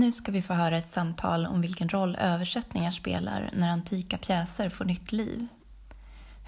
[0.00, 4.68] Nu ska vi få höra ett samtal om vilken roll översättningar spelar när antika pjäser
[4.68, 5.46] får nytt liv.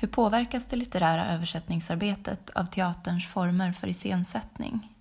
[0.00, 4.95] Hur påverkas det litterära översättningsarbetet av teaterns former för iscensättning?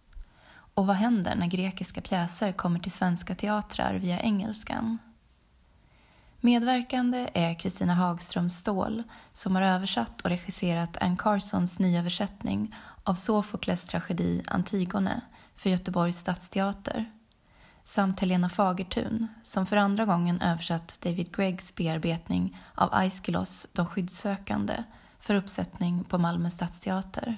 [0.74, 4.97] Och vad händer när grekiska pjäser kommer till svenska teatrar via engelskan?
[6.40, 13.86] Medverkande är Kristina Hagström Ståhl som har översatt och regisserat Anne Carsons nyöversättning av Sofokles
[13.86, 15.22] tragedi Antigone
[15.56, 17.12] för Göteborgs stadsteater
[17.84, 24.84] samt Helena Fagertun som för andra gången översatt David Greggs bearbetning av Aiskylos De skyddssökande
[25.20, 27.38] för uppsättning på Malmö stadsteater.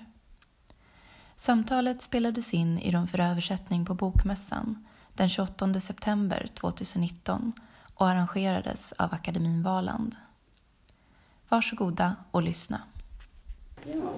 [1.35, 7.53] Samtalet spelades in i Rum för översättning på Bokmässan den 28 september 2019
[7.95, 10.15] och arrangerades av Akademin Valand.
[11.49, 12.81] Varsågoda och lyssna.
[13.85, 14.13] Ja.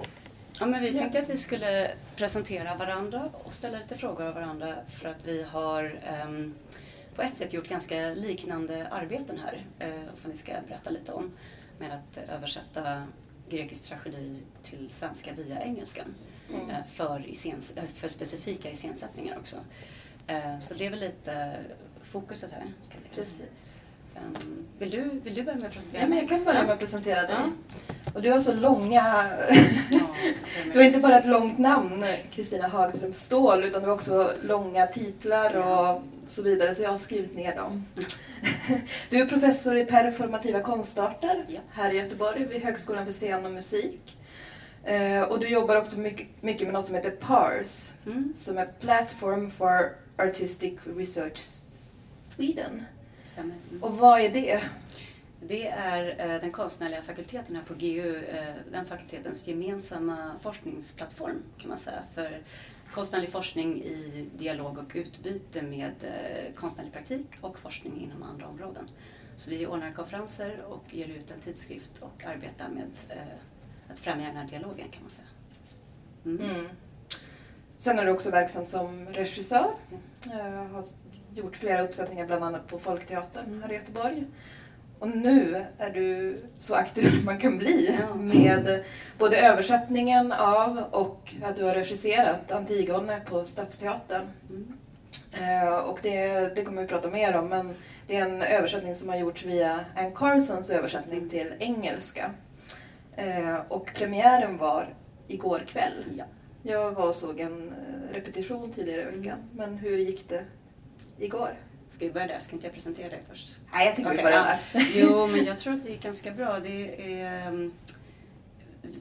[0.59, 4.75] Ja, men vi tänkte att vi skulle presentera varandra och ställa lite frågor av varandra
[4.87, 6.55] för att vi har um,
[7.15, 11.31] på ett sätt gjort ganska liknande arbeten här uh, som vi ska berätta lite om
[11.79, 13.03] med att översätta
[13.49, 16.15] grekisk tragedi till svenska via engelskan
[16.49, 16.69] mm.
[16.69, 19.55] uh, för, iscens, uh, för specifika iscensättningar också.
[20.59, 21.55] så det är väl lite
[22.03, 22.63] fokuset här.
[23.15, 23.75] Precis.
[24.15, 26.71] Um, vill, du, vill du börja med att presentera ja, men Jag kan börja med
[26.71, 27.35] att presentera dig.
[27.35, 27.51] Ja.
[28.15, 29.29] Och du har så långa...
[30.73, 34.87] Du har inte bara ett långt namn, Kristina Hagström Ståhl, utan du har också långa
[34.87, 37.85] titlar och så vidare, så jag har skrivit ner dem.
[39.09, 44.17] Du är professor i performativa konstarter här i Göteborg vid Högskolan för scen och musik.
[44.89, 48.33] Uh, och du jobbar också mycket, mycket med något som heter PARS, mm.
[48.37, 51.37] som är Platform for Artistic Research
[52.35, 52.85] Sweden
[53.23, 53.55] stämmer.
[53.69, 53.83] Mm.
[53.83, 54.61] Och vad är det?
[55.47, 61.69] Det är eh, den konstnärliga fakulteten här på GU, eh, den fakultetens gemensamma forskningsplattform kan
[61.69, 62.41] man säga för
[62.91, 68.85] konstnärlig forskning i dialog och utbyte med eh, konstnärlig praktik och forskning inom andra områden.
[69.35, 72.91] Så vi ordnar konferenser och ger ut en tidskrift och arbetar med
[73.91, 75.27] att främja den här dialogen kan man säga.
[76.25, 76.49] Mm.
[76.49, 76.67] Mm.
[77.77, 79.73] Sen är du också verksam som regissör.
[80.31, 80.73] Mm.
[80.73, 80.85] Har
[81.35, 84.25] gjort flera uppsättningar bland annat på Folkteatern här i Göteborg.
[85.05, 88.83] Och nu är du så aktiv man kan bli med
[89.17, 94.23] både översättningen av och att du har regisserat Antigone på Stadsteatern.
[94.49, 94.73] Mm.
[95.41, 97.75] Uh, och det, det kommer vi prata mer om men
[98.07, 101.29] det är en översättning som har gjorts via Anne Carsons översättning mm.
[101.29, 102.31] till engelska.
[103.19, 104.87] Uh, och premiären var
[105.27, 106.03] igår kväll.
[106.17, 106.25] Ja.
[106.63, 109.37] Jag var och såg en eh, repetition tidigare i veckan.
[109.37, 109.49] Mm.
[109.51, 110.43] Men hur gick det
[111.19, 111.57] igår.
[111.89, 112.39] Ska vi börja där?
[112.39, 113.55] Ska inte jag presentera dig först?
[113.73, 114.59] Nej, jag tycker okay, vi börjar där.
[114.95, 116.59] Jo, men jag tror att det gick ganska bra.
[116.59, 117.73] Det är, um,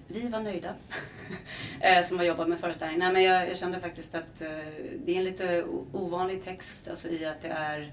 [0.06, 0.74] vi var nöjda
[1.80, 3.00] eh, som har jobbat med föreställningen.
[3.00, 4.48] Nej, men jag, jag kände faktiskt att uh,
[5.04, 7.92] det är en lite ovanlig text alltså i att det är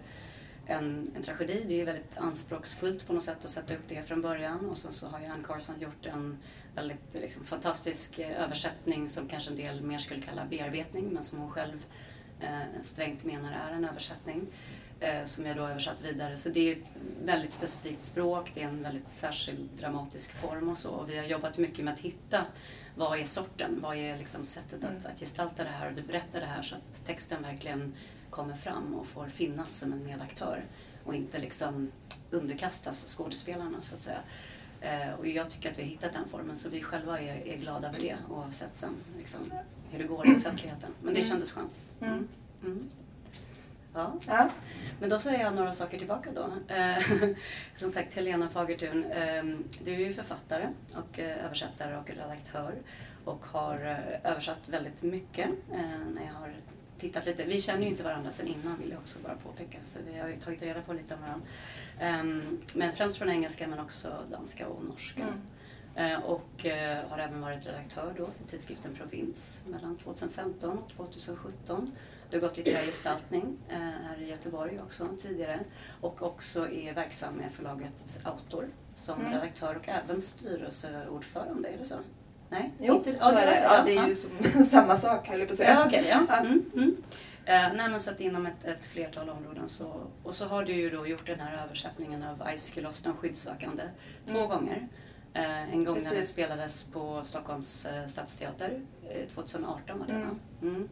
[0.66, 1.64] en, en tragedi.
[1.68, 4.70] Det är väldigt anspråksfullt på något sätt att sätta upp det från början.
[4.70, 6.38] Och sen så har ju Ann Carson gjort en
[6.76, 11.40] väldigt liksom, fantastisk eh, översättning som kanske en del mer skulle kalla bearbetning men som
[11.40, 11.86] hon själv
[12.40, 14.81] eh, strängt menar är en översättning eh,
[15.26, 16.38] som jag då översatt vidare.
[16.38, 16.84] Så det är ett
[17.24, 20.90] väldigt specifikt språk, det är en väldigt särskild dramatisk form och så.
[20.90, 22.46] Och vi har jobbat mycket med att hitta
[22.96, 25.02] vad är sorten, vad är liksom sättet att, mm.
[25.14, 27.94] att gestalta det här och berätta det här så att texten verkligen
[28.30, 30.66] kommer fram och får finnas som en medaktör
[31.04, 31.92] och inte liksom
[32.32, 34.20] underkastas skådespelarna så att säga.
[34.82, 37.58] Eh, och jag tycker att vi har hittat den formen så vi själva är, är
[37.58, 39.54] glada över det oavsett sen liksom,
[39.90, 40.94] hur det går i offentligheten.
[41.02, 41.30] Men det mm.
[41.30, 41.86] kändes skönt.
[42.02, 42.28] Mm.
[42.64, 42.90] mm.
[43.94, 44.14] Ja.
[44.28, 44.50] ja.
[45.00, 46.74] Men då säger jag några saker tillbaka då.
[46.76, 46.98] Eh,
[47.76, 49.44] som sagt, Helena Fagertun, eh,
[49.84, 52.74] du är ju författare och eh, översättare och redaktör
[53.26, 53.78] och har
[54.24, 55.50] översatt väldigt mycket
[56.14, 56.56] när jag har
[56.98, 57.44] tittat lite.
[57.44, 60.28] Vi känner ju inte varandra sedan innan vill jag också bara påpeka, så vi har
[60.28, 61.48] ju tagit reda på lite om varandra.
[62.00, 65.22] Ehm, men främst från engelska men också danska och norska.
[65.22, 65.42] Mm.
[65.96, 71.92] Eh, och eh, har även varit redaktör då för tidskriften Provins mellan 2015 och 2017.
[72.32, 75.60] Du har gått litterär gestaltning eh, här i Göteborg också tidigare
[76.02, 79.34] och också är verksam med förlaget Autor som mm.
[79.34, 81.96] redaktör och även styrelseordförande, är det så?
[82.50, 82.72] Nej?
[82.80, 83.62] Jo, inte, så är det.
[83.64, 85.74] Ja, det är ju som, samma sak höll jag på att säga.
[85.74, 86.38] Ja, okay, ja.
[86.38, 86.96] Mm, mm.
[87.46, 90.74] Eh, nej, men så att inom ett, ett flertal områden så, och så har du
[90.74, 93.84] ju då gjort den här översättningen av Aiskylos, de skyddssökande,
[94.26, 94.50] två mm.
[94.50, 94.88] gånger.
[95.34, 96.12] Eh, en gång Precis.
[96.12, 100.14] när det spelades på Stockholms eh, stadsteater, eh, 2018 var det
[100.62, 100.90] mm.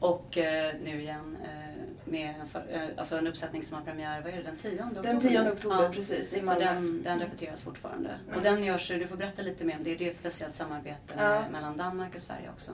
[0.00, 4.22] Och eh, nu igen eh, med en, för, eh, alltså en uppsättning som har premiär,
[4.22, 5.02] vad är det, den 10 oktober?
[5.02, 5.90] Den 10 oktober, ja.
[5.92, 6.54] precis, i Malmö.
[6.54, 8.08] Så den, den repeteras fortfarande.
[8.08, 8.36] Mm.
[8.36, 11.14] Och den görs, du får berätta lite mer om det, det är ett speciellt samarbete
[11.16, 11.40] ja.
[11.40, 12.72] med, mellan Danmark och Sverige också.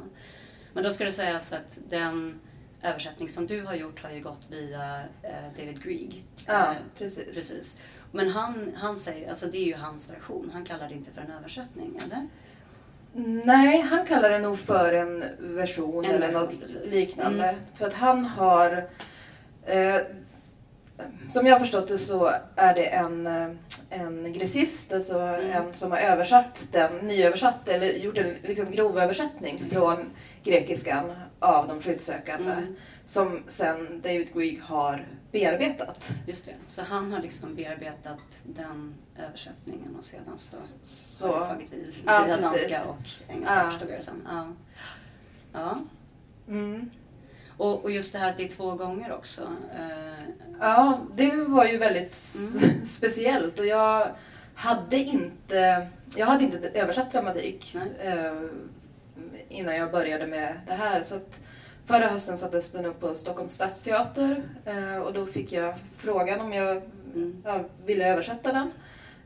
[0.73, 2.41] Men då ska det sägas att den
[2.83, 6.25] översättning som du har gjort har ju gått via eh, David Grieg.
[6.47, 7.35] Ja, Eh, precis.
[7.35, 7.79] precis.
[8.13, 11.21] Men han, han säger, alltså det är ju hans version, han kallar det inte för
[11.21, 12.29] en översättning, eller?
[13.45, 16.95] Nej, han kallar det nog för en version En eller version, något precis.
[16.95, 17.45] liknande.
[17.45, 17.61] Mm.
[17.75, 18.85] För att han har...
[19.67, 19.97] Eh,
[21.29, 23.49] som jag har förstått det så är det en, eh,
[23.91, 25.51] en grecist, alltså Mm.
[25.51, 30.11] en som har översatt den, nyöversatt eller gjort en liksom grov översättning från
[30.45, 32.53] grekiskan av de skyddssökande.
[32.53, 32.77] Mm.
[33.05, 36.11] Som sen David Grieg har bearbetat.
[36.27, 36.55] Just det.
[36.69, 41.95] Så han har liksom bearbetat den översättningen och sedan så, Så, har det tagit vid
[42.07, 42.69] Ja, via precis.
[42.71, 43.71] danska och engelska Ja.
[43.71, 44.23] förstod jag det sen.
[44.31, 44.49] Ja.
[45.53, 45.77] Ja.
[46.49, 46.91] mm.
[47.57, 49.43] Och, och just det här att det är två gånger också.
[49.75, 50.25] Eh,
[50.61, 52.85] Ja, det var ju väldigt Mm.
[52.85, 54.09] speciellt och jag
[54.55, 58.09] hade inte, jag hade inte översatt dramatik Nej.
[58.09, 58.43] eh,
[59.49, 61.03] innan jag började med det här.
[61.03, 61.41] Så att
[61.87, 66.53] förra hösten sattes den upp på Stockholms stadsteater eh, och då fick jag frågan om
[66.53, 66.83] jag
[67.15, 67.43] mm.
[67.87, 68.71] ville översätta den.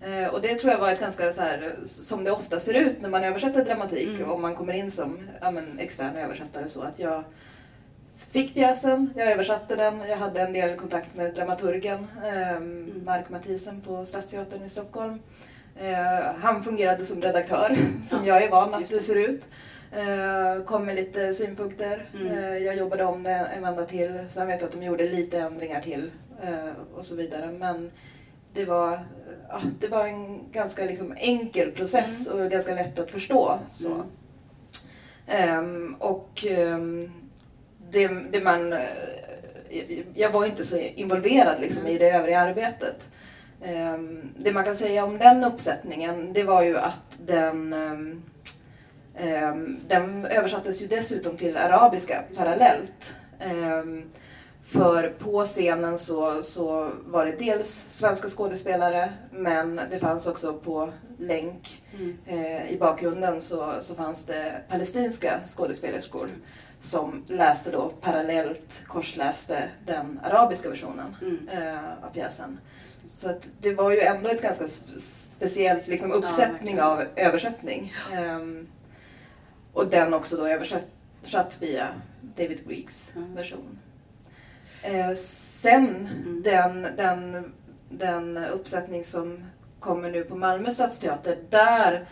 [0.01, 3.03] Eh, och det tror jag var ett ganska så här, som det ofta ser ut
[3.03, 4.31] när man översätter dramatik, Mm.
[4.31, 6.69] om man kommer in som ja, men, extern översättare.
[6.69, 7.25] Så att jag
[8.31, 12.61] fick pjäsen, jag översatte den, jag hade en del kontakt med dramaturgen, eh,
[13.05, 15.19] Mark Mathisen på Stadsteatern i Stockholm.
[15.81, 19.01] Eh, han fungerade som redaktör, som Ja, jag är van att det.
[19.01, 19.45] ser ut.
[19.93, 22.03] Eh, kom med lite synpunkter.
[22.15, 22.27] Mm.
[22.27, 24.21] Eh, jag jobbade om det en vända till.
[24.31, 26.11] Sen vet jag att de gjorde lite ändringar till
[26.43, 27.53] eh, och så vidare.
[27.59, 27.91] Men
[28.53, 28.99] det var,
[29.49, 33.59] ja, det var en ganska liksom enkel process och ganska lätt att förstå.
[33.71, 33.93] Så.
[33.93, 34.07] Mm.
[35.27, 37.13] Ehm, och ehm,
[37.91, 38.75] det, det man...
[40.15, 43.09] jag var inte så involverad liksom, i det övriga arbetet.
[43.63, 47.75] Ehm, det man kan säga om den uppsättningen, det var ju att den...
[49.19, 53.15] ehm, ehm, den översattes ju dessutom till arabiska parallellt.
[53.41, 54.03] Ehm,
[54.65, 60.91] för på scenen så, så var det dels svenska skådespelare men det fanns också på
[61.19, 62.19] länk Mm.
[62.27, 66.29] eh, i bakgrunden så, så fanns det palestinska skådespelerskor
[66.81, 71.49] som läste då parallellt, korsläste den arabiska versionen Mm.
[71.49, 72.59] eh, av pjäsen.
[73.05, 74.99] Så att det var ju ändå ett ganska sp-
[75.37, 77.93] speciellt liksom, uppsättning av översättning.
[78.13, 78.67] Ehm,
[79.79, 81.87] och den också då översatt via
[82.37, 83.35] David Griegs Mm.
[83.35, 83.79] version.
[84.83, 86.43] Eh, sen Mm.
[86.43, 87.53] den, den,
[87.91, 89.45] den uppsättning som
[89.81, 92.07] kommer nu på Malmö stadsteater, där,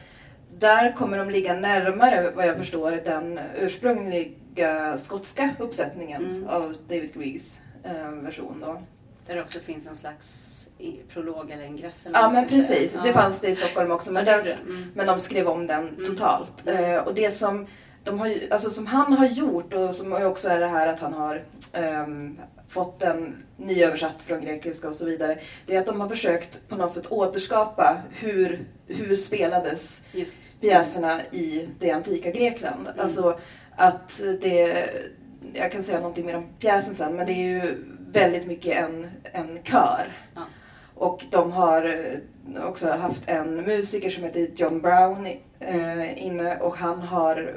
[0.59, 6.49] där kommer de ligga närmare vad jag förstår den ursprungliga skotska uppsättningen Mm.
[6.49, 8.63] av David Griegs eh, version.
[8.67, 8.83] Då.
[9.27, 12.07] Där också finns en slags i- prolog eller ingress.
[12.07, 13.03] Eller Ja men precis, Ja.
[13.03, 14.13] det fanns det i Stockholm också.
[14.13, 14.41] Men, den.
[14.41, 14.91] Mm.
[14.95, 16.07] men de skrev om den Mm.
[16.07, 16.67] totalt.
[16.67, 17.67] Eh, och det som,
[18.05, 21.13] de har, alltså, som han har gjort och som också är det här att han
[21.15, 21.43] har
[21.73, 22.39] ehm,
[22.69, 25.39] fått den nyöversatt från grekiska och så vidare.
[25.67, 30.39] Det är att de har försökt på något sätt återskapa hur, hur spelades Just.
[30.61, 32.81] pjäserna i det antika Grekland.
[32.87, 33.01] Mm.
[33.01, 33.39] Alltså
[33.77, 34.89] att det,
[35.53, 39.11] jag kan säga någonting mer om pjäsen sen, men det är ju väldigt mycket en,
[39.33, 40.13] en kör.
[40.35, 40.43] Ja.
[40.97, 45.27] Och de har eh, också haft en musiker som heter John Brown
[45.61, 47.53] eh, inne och han har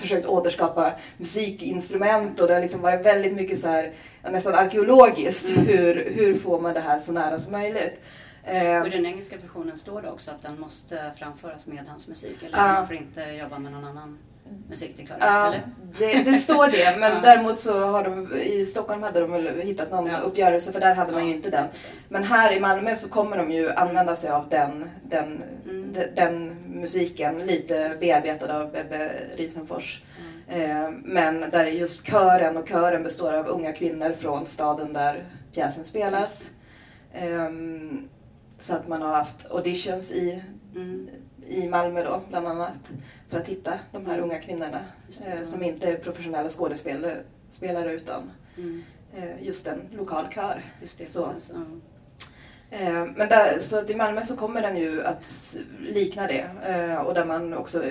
[0.00, 3.92] försökt återskapa musikinstrument och det har liksom varit väldigt mycket så här,
[4.30, 5.48] nästan arkeologiskt.
[5.56, 5.66] Mm.
[5.66, 8.00] Hur, hur får man det här så nära som möjligt?
[8.44, 12.08] Eh, Och i den engelska versionen står det också att den måste framföras med hans
[12.08, 12.42] musik.
[12.42, 12.72] Eller Ja.
[12.72, 14.18] man får inte jobba med någon annan
[14.68, 15.20] musik till kören.
[15.20, 15.54] Ja,
[15.98, 16.96] det, det står det.
[17.00, 17.20] Men Ja.
[17.22, 20.18] däremot så har de, i Stockholm hade de väl hittat någon Ja.
[20.18, 21.66] uppgörelse för där hade man ju inte den.
[22.08, 25.92] Men här i Malmö så kommer de ju använda sig av den, den, Mm.
[25.92, 30.02] de, den musiken, lite bearbetad av Bebbe Risenfors.
[30.48, 30.70] Mm.
[30.70, 35.24] Eh, men där är just kören och kören består av unga kvinnor från staden där
[35.54, 36.50] pjäsen spelas.
[37.14, 38.08] Ehm,
[38.58, 40.42] så att man har haft auditions i,
[40.76, 41.08] Mm.
[41.48, 42.90] I Malmö då, bland annat.
[43.28, 44.80] För att hitta de här unga kvinnorna
[45.26, 47.16] eh, som inte är professionella skådespelare
[47.48, 48.82] spelare, utan Mm.
[49.16, 50.62] eh, just en lokal kör.
[50.98, 51.32] Det, Så.
[51.32, 51.52] precis.
[51.54, 51.60] Ja.
[52.70, 56.46] Eh, men där, så att i Malmö så kommer den ju att likna det.
[56.66, 57.84] Eh, och där man också,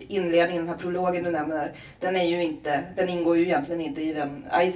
[0.00, 4.02] inledningen, den här prologen du nämner, den, är ju inte, den ingår ju egentligen inte
[4.02, 4.72] i den Nej.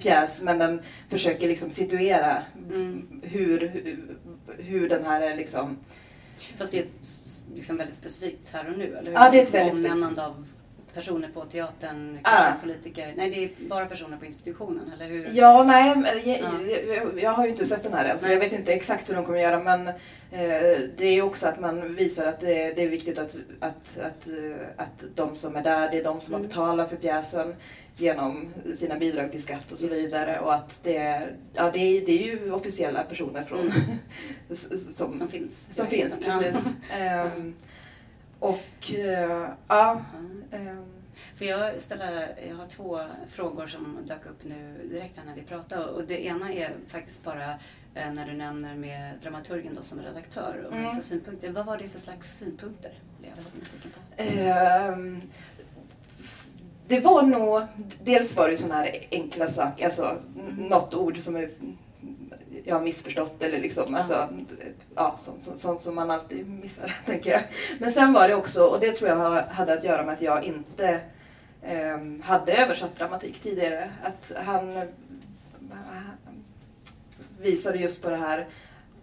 [0.00, 2.36] pjäs, men den försöker liksom situera
[2.70, 3.20] Mm.
[3.22, 3.98] hur, hur,
[4.58, 5.76] hur den här är liksom...
[6.58, 6.86] Fast det
[7.54, 9.12] liksom väldigt specifikt här och nu, eller hur?
[9.12, 10.46] Ja, det är ett väldigt Omnämnande av
[10.94, 12.30] personer på teatern, Ah.
[12.30, 13.12] kanske politiker?
[13.16, 15.28] Nej, det är bara personer på institutionen, eller hur?
[15.32, 15.88] Ja, nej,
[16.24, 16.60] jag, Ja.
[16.94, 18.34] jag, jag har ju inte sett den här än så Nej.
[18.34, 19.90] jag vet inte exakt hur de kommer göra men
[20.96, 25.04] det är också att man visar att det, är viktigt att, att, att, eh, att
[25.14, 26.48] de som är där, det är de som har Mm.
[26.48, 27.54] betalat för pjäsen
[27.96, 32.06] genom sina bidrag till skatt och så vidare och att det, är- ja, det, är,
[32.06, 33.74] det är ju officiella personer från, Mm.
[34.90, 35.74] som, Som finns.
[35.76, 36.40] som finns, Ja.
[36.42, 36.66] precis.
[36.92, 37.54] Ehm,
[38.38, 40.02] och eh, ja,
[40.50, 40.84] ehm,
[41.38, 42.12] Får jag ställa,
[42.48, 45.84] jag har två frågor som dök upp nu direkt när vi pratade.
[45.86, 47.56] Och det ena är faktiskt bara eh,
[48.06, 50.84] när du nämner med dramaturgen då som redaktör och Mm.
[50.84, 51.50] vissa synpunkter.
[51.50, 52.90] Vad var det för slags synpunkter?
[53.20, 54.22] Det är jag väldigt nyfiken på.
[54.22, 55.20] Ehm,
[56.86, 57.62] det var nog,
[58.04, 60.54] dels var det sådana här enkla saker, alltså Mm.
[60.56, 61.50] något ord som är,
[62.64, 64.28] jag har missförstått eller liksom, alltså,
[64.94, 67.42] ja, sånt, sånt, sånt som man alltid missar, tänker jag.
[67.78, 70.44] Men sen var det också, och det tror jag hade att göra med att jag
[70.44, 71.00] inte
[71.62, 74.84] ehm, hade översatt dramatik tidigare, att han eh,
[77.42, 78.46] visade just på det här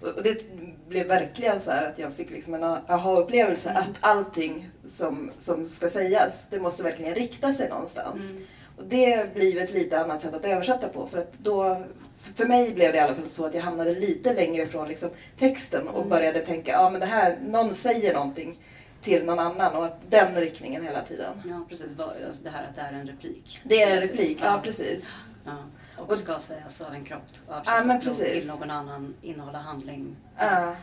[0.02, 0.44] och det
[0.90, 3.82] blev verkligen så här att jag fick liksom en aha-upplevelse Mm.
[3.82, 8.22] att allting som, som ska sägas, det måste verkligen rikta sig någonstans.
[8.32, 8.44] Mm.
[8.78, 11.84] Och det blir ett lite annat sätt att översätta på för att då,
[12.36, 15.10] för mig blev det i alla fall så att jag hamnade lite längre från liksom
[15.40, 16.10] texten och Mm.
[16.10, 18.60] började tänka, ja men det här, någon säger någonting
[19.02, 21.42] till någon annan och att den riktningen hela tiden.
[21.50, 21.88] Ja, precis.
[22.26, 23.60] Alltså det här att det är en replik.
[23.64, 25.14] Det är en replik, ja precis.
[25.46, 25.52] Ja.
[25.98, 27.28] Och, Och- ska sägas av en kropp.
[27.48, 28.32] Ja, men precis.
[28.34, 30.16] Till någon annan, innehålla handling.
[30.38, 30.76] Ja.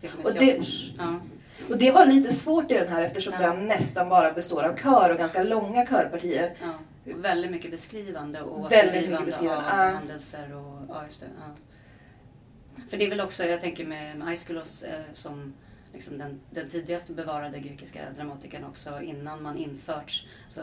[0.00, 0.60] Det Och det-.
[0.98, 1.20] Ja.
[1.70, 3.40] Och det var lite svårt i den här eftersom Ja.
[3.40, 6.54] den nästan bara består av kör och ganska långa körpartier.
[6.60, 6.72] Ja.
[7.04, 9.84] Väldigt mycket beskrivande och Väldigt mycket beskrivande, av ja.
[9.84, 10.54] händelser.
[10.56, 11.26] Och, ja, just det.
[12.90, 15.52] För det är väl också, jag tänker med, med Aeschylus eh, som
[15.92, 20.62] liksom den, den tidigaste bevarade grekiska dramatikern också innan man infört så,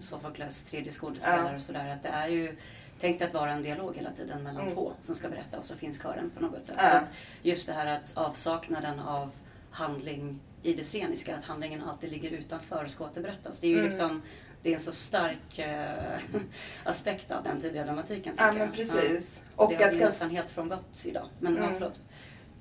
[0.00, 1.54] Sofokles tredje skådespelare Ja.
[1.54, 1.88] och sådär.
[1.88, 2.56] Att det är ju
[2.98, 4.74] tänkt att vara en dialog hela tiden mellan Mm.
[4.74, 6.76] två som ska berätta och så finns kören på något sätt.
[6.78, 6.88] Ja.
[6.90, 7.10] Så att
[7.42, 9.30] just det här att avsaknaden av
[9.70, 13.60] handling i det sceniska, att handlingen alltid ligger utanför ska återberättas.
[13.60, 13.86] Det är ju Mm.
[13.86, 14.22] liksom
[14.62, 16.18] det är en så stark eh,
[16.84, 18.34] aspekt av den tidiga dramatiken.
[18.38, 18.72] Ja men jag.
[18.74, 19.42] precis.
[19.56, 19.64] Ja.
[19.64, 21.26] Och det har att, vi nästan helt frångått idag.
[21.40, 21.74] Men ja, Mm.
[21.74, 22.00] förlåt.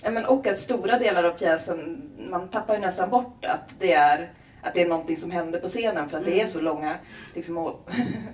[0.03, 4.29] Men, och att stora delar av pjäsen, man tappar ju nästan bort att det är,
[4.61, 6.43] att det är någonting som händer på scenen för att det Mm.
[6.45, 6.95] är så långa
[7.35, 7.79] liksom, å,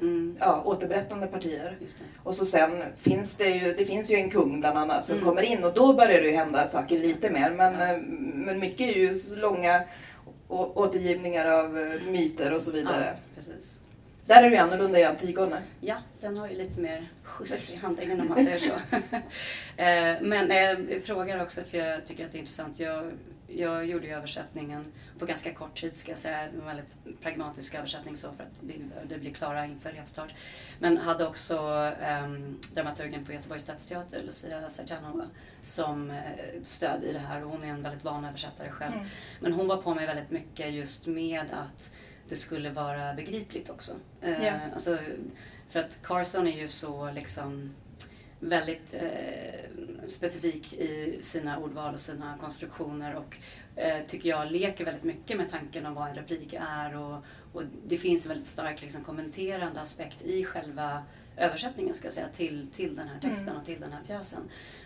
[0.02, 1.76] Mm, ja, återberättande partier.
[1.80, 1.86] det.
[2.24, 5.26] Och så sen finns det ju, det finns ju en kung bland annat som Mm.
[5.28, 7.52] kommer in och då börjar det ju hända saker lite mer.
[7.52, 7.94] Men, Ja.
[7.94, 7.98] eh,
[8.34, 9.84] men mycket är ju så långa
[10.48, 13.06] å- återgivningar av eh, myter och så vidare.
[13.16, 13.80] Ja, precis.
[14.26, 15.62] Där är det ju annorlunda i Antigone.
[15.82, 18.98] Ja, den har ju lite mer skjuts i handlingen om man säger så.
[19.78, 22.80] Eh, Men eh, jag frågar också för jag tycker att det är intressant.
[22.80, 23.12] Jag,
[23.48, 24.86] jag gjorde ju översättningen
[25.20, 26.42] på ganska kort tid ska jag säga.
[26.42, 30.30] En väldigt pragmatisk översättning så för att vi behövde bli klara inför repstart.
[30.80, 31.58] Men hade också
[32.02, 35.26] ehm, dramaturgen på Göteborgs stadsteater, Lucia Sarjanova,
[35.64, 36.18] som eh,
[36.64, 38.94] stöd i det här och hon är en väldigt van översättare själv.
[38.94, 39.06] Mm.
[39.40, 41.92] Men hon var på mig väldigt mycket just med att
[42.34, 43.92] det skulle vara begripligt också.
[44.22, 44.54] Eh, Ja.
[44.74, 44.98] alltså,
[45.70, 47.74] för att Carson är ju så liksom
[48.40, 53.38] väldigt eh, specifik i sina ordval och sina konstruktioner och
[53.76, 57.18] eh, tycker jag leker väldigt mycket med tanken om vad en replik är och,
[57.54, 61.04] och det finns en väldigt stark liksom, kommenterande aspekt i själva
[61.38, 63.60] översättningen ska jag säga till, till den här texten Mm.
[63.60, 64.42] och till den här pjäsen.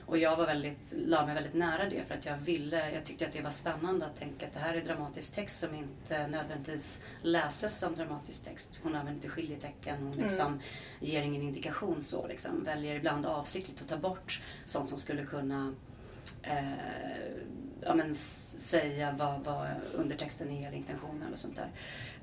[0.08, 3.26] Och jag var väldigt, la mig väldigt nära det för att jag ville, jag tyckte
[3.26, 7.04] att det var spännande att tänka att det här är dramatisk text som inte nödvändigtvis
[7.22, 8.80] läses som dramatisk text.
[8.84, 10.60] Hon använder inte skiljetecken, hon liksom
[11.00, 12.64] ger ingen indikation så liksom.
[12.64, 15.74] Väljer ibland avsiktligt att ta bort sånt som skulle kunna
[16.42, 16.72] eh,
[17.82, 21.72] ja, men, säga vad, vad undertexten är eller intentionen eller sånt där.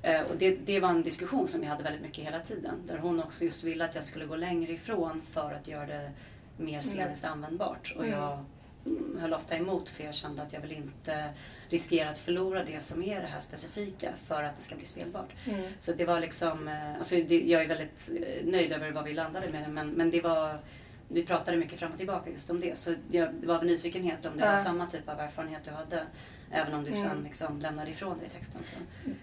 [0.01, 2.75] Eh, och det, det var en diskussion som vi hade väldigt mycket hela tiden.
[2.87, 6.11] Där hon också just ville att jag skulle gå längre ifrån för att göra det
[6.57, 7.93] mer sceniskt användbart.
[7.97, 8.19] Och Mm.
[8.19, 8.45] jag
[8.85, 11.29] mm, höll ofta emot för jag kände att jag vill inte
[11.69, 15.29] riskera att förlora det som är det här specifika för att det ska bli spelbart.
[15.49, 15.71] Mm.
[15.79, 19.49] Så det var liksom, eh, alltså jag är väldigt eh, nöjd över vad vi landade
[19.49, 20.59] med men, men det var,
[21.07, 22.77] vi pratade mycket fram och tillbaka just om det.
[22.77, 24.51] Så jag, var av nyfikenhet om det Ja.
[24.51, 26.03] var samma typ av erfarenhet du hade.
[26.51, 27.23] Även om du sen Mm.
[27.23, 28.63] liksom lämnade ifrån dig texten.
[28.63, 28.75] Så.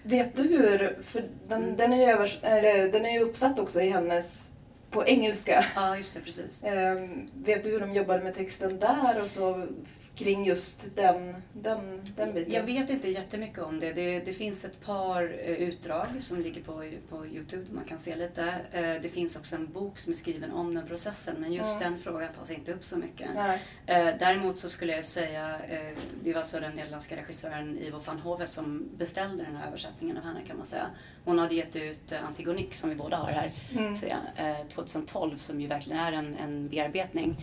[0.02, 1.76] Vet du hur, för den, Mm.
[1.76, 4.51] den, är ju övers, eller, den är ju uppsatt också i hennes,
[4.92, 5.64] på engelska.
[5.74, 6.64] Ja, just det, precis.
[6.64, 9.66] Ehm, vet du hur de jobbade med texten där och så?
[10.14, 12.52] kring just den, den, den biten?
[12.52, 13.92] Jag vet inte jättemycket om det.
[13.92, 18.16] Det, det finns ett par eh, utdrag som ligger på, på Youtube, man kan se
[18.16, 18.54] lite.
[18.72, 21.92] Eh, det finns också en bok som är skriven om den processen, men just mm.
[21.92, 23.36] den frågan tas inte upp så mycket.
[23.86, 25.60] Eh, däremot så skulle jag säga,
[26.22, 30.24] det var så den nederländska regissören Ivo van Hove som beställde den här översättningen av
[30.24, 30.86] henne kan man säga.
[31.24, 33.96] Hon hade gett ut Antigonique som vi båda har här, mm.
[33.96, 34.06] så,
[34.74, 37.36] 2012 som ju verkligen är en, en bearbetning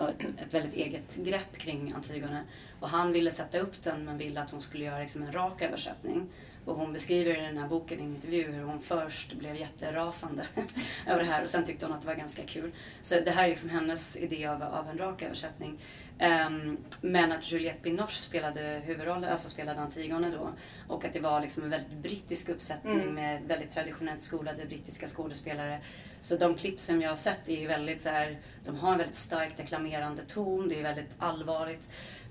[0.00, 2.42] och ett, ett väldigt eget grepp kring Antigone.
[2.80, 5.62] Och han ville sätta upp den men ville att hon skulle göra liksom en rak
[5.62, 6.28] översättning.
[6.66, 10.46] Och hon beskriver i den här boken i en intervju hur hon först blev jätterasande
[11.06, 12.72] över det här och sen tyckte hon att det var ganska kul.
[13.02, 15.78] Så det här är liksom hennes idé av, av en rak översättning.
[16.20, 20.50] Um, men att Juliette Binoche spelade huvudrollen, alltså spelade Antigone då.
[20.88, 23.14] Och att det var liksom en väldigt brittisk uppsättning mm.
[23.14, 25.80] med väldigt traditionellt skolade brittiska skådespelare.
[26.22, 28.98] Så de klipp som jag har sett är ju väldigt så här, de har en
[28.98, 31.90] väldigt stark deklamerande ton, det är väldigt allvarligt.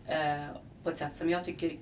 [0.10, 1.77] Uh, på ett sätt som jag tycker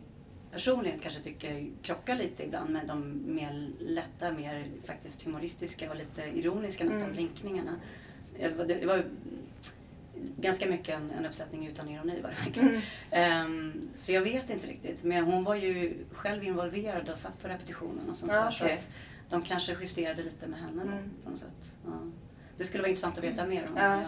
[0.54, 6.22] personligen kanske tycker krockar lite ibland med de mer lätta, mer faktiskt humoristiska och lite
[6.22, 7.14] ironiska nästan mm.
[7.14, 7.76] blinkningarna.
[8.40, 9.06] Det var, var
[10.38, 12.82] ganska mycket en, en uppsättning utan ironi vad det verkar.
[13.12, 13.46] Mm.
[13.46, 15.04] Um, så jag vet inte riktigt.
[15.04, 18.48] Men hon var ju själv involverad och satt på repetitionen och sånt ja, där.
[18.48, 18.78] Okay.
[18.78, 18.92] Så att
[19.30, 21.10] de kanske justerade lite med henne mm.
[21.24, 21.78] på något sätt.
[21.86, 21.92] Ja.
[22.58, 23.78] Det skulle vara intressant att veta mer om.
[23.78, 24.02] Ja,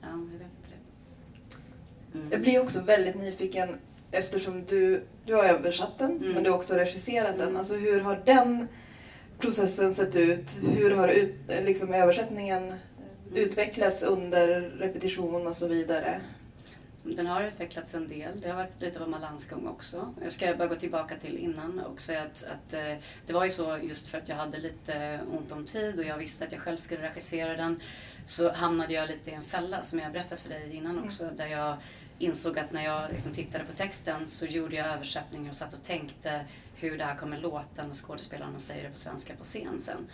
[0.00, 2.18] ja, jag vet inte det.
[2.18, 2.30] Mm.
[2.30, 3.68] Jag blir också väldigt nyfiken
[4.10, 6.32] eftersom du, du har översatt den mm.
[6.32, 7.46] men du har också regisserat den.
[7.46, 7.56] Mm.
[7.56, 8.68] Alltså hur har den
[9.38, 10.46] processen sett ut?
[10.76, 12.74] Hur har ut, liksom, översättningen
[13.34, 16.20] utvecklats under repetition och så vidare?
[17.16, 18.40] Den har utvecklats en del.
[18.40, 20.14] Det har varit lite av en balansgång också.
[20.22, 22.94] Jag ska bara gå tillbaka till innan och säga att, att eh,
[23.26, 26.18] det var ju så just för att jag hade lite ont om tid och jag
[26.18, 27.80] visste att jag själv skulle regissera den
[28.26, 31.04] så hamnade jag lite i en fälla som jag berättat för dig innan mm.
[31.04, 31.36] också mm.
[31.36, 31.76] där jag
[32.18, 35.82] insåg att när jag liksom tittade på texten så gjorde jag översättningar och satt och
[35.82, 40.06] tänkte hur det här kommer låta när skådespelarna säger det på svenska på scen sen.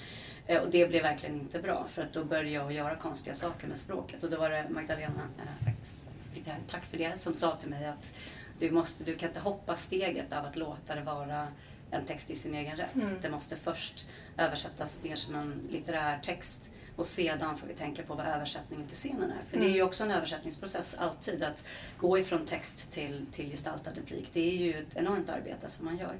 [0.46, 3.66] Eh, och det blev verkligen inte bra för att då började jag göra konstiga saker
[3.66, 6.10] med språket och då var det Magdalena, äh, faktiskt,
[6.46, 8.12] här, tack för det, som sa till mig att
[8.58, 11.48] du, måste, du kan inte hoppa steget av att låta det vara
[11.90, 12.94] en text i sin egen rätt.
[12.94, 13.16] Mm.
[13.22, 18.14] Det måste först översättas mer som en litterär text och sedan får vi tänka på
[18.14, 19.42] vad översättningen till scenen är.
[19.50, 19.60] För mm.
[19.60, 19.88] det är ju mm.
[19.88, 21.64] också en översättningsprocess alltid, att
[21.98, 24.30] gå ifrån text till, till gestaltad replik.
[24.32, 26.16] Det är ju ett enormt arbete som man gör.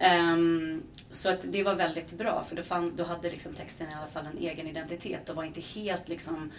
[0.00, 3.94] Um, så att det var väldigt bra för då, fann, då hade liksom texten i
[3.94, 6.52] alla fall en egen identitet och var inte helt liksom,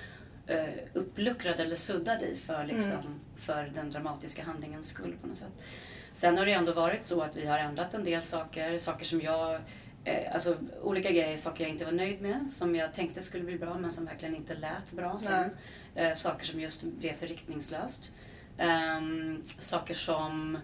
[0.50, 3.20] uh, uppluckrad eller suddad i för, liksom, mm.
[3.38, 5.64] för den dramatiska handlingens skull på något sätt.
[6.12, 9.22] Sen har det ändå varit så att vi har ändrat en del saker, saker som
[9.22, 9.62] jag
[10.04, 13.58] eh, Alltså olika grejer, saker jag inte var nöjd med, som jag tänkte skulle bli
[13.58, 15.50] bra men som verkligen inte lät bra sen.
[15.96, 18.12] Eh, saker som just blev för riktningslöst.
[18.60, 20.58] Um, saker som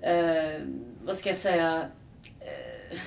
[0.00, 0.60] eh,
[1.04, 1.88] vad ska jag säga,
[2.40, 2.98] eh,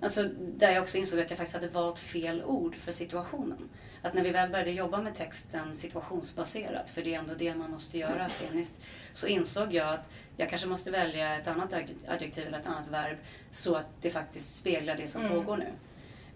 [0.00, 3.68] alltså där jag också insåg att jag faktiskt hade valt fel ord för situationen.
[4.02, 7.70] Att när vi väl började jobba med texten situationsbaserat, för det är ändå det man
[7.70, 8.80] måste göra sceniskt,
[9.12, 11.72] så insåg jag att jag kanske måste välja ett annat
[12.08, 13.18] adjektiv eller ett annat verb
[13.50, 15.34] så att det faktiskt speglar det som mm.
[15.34, 15.72] pågår nu.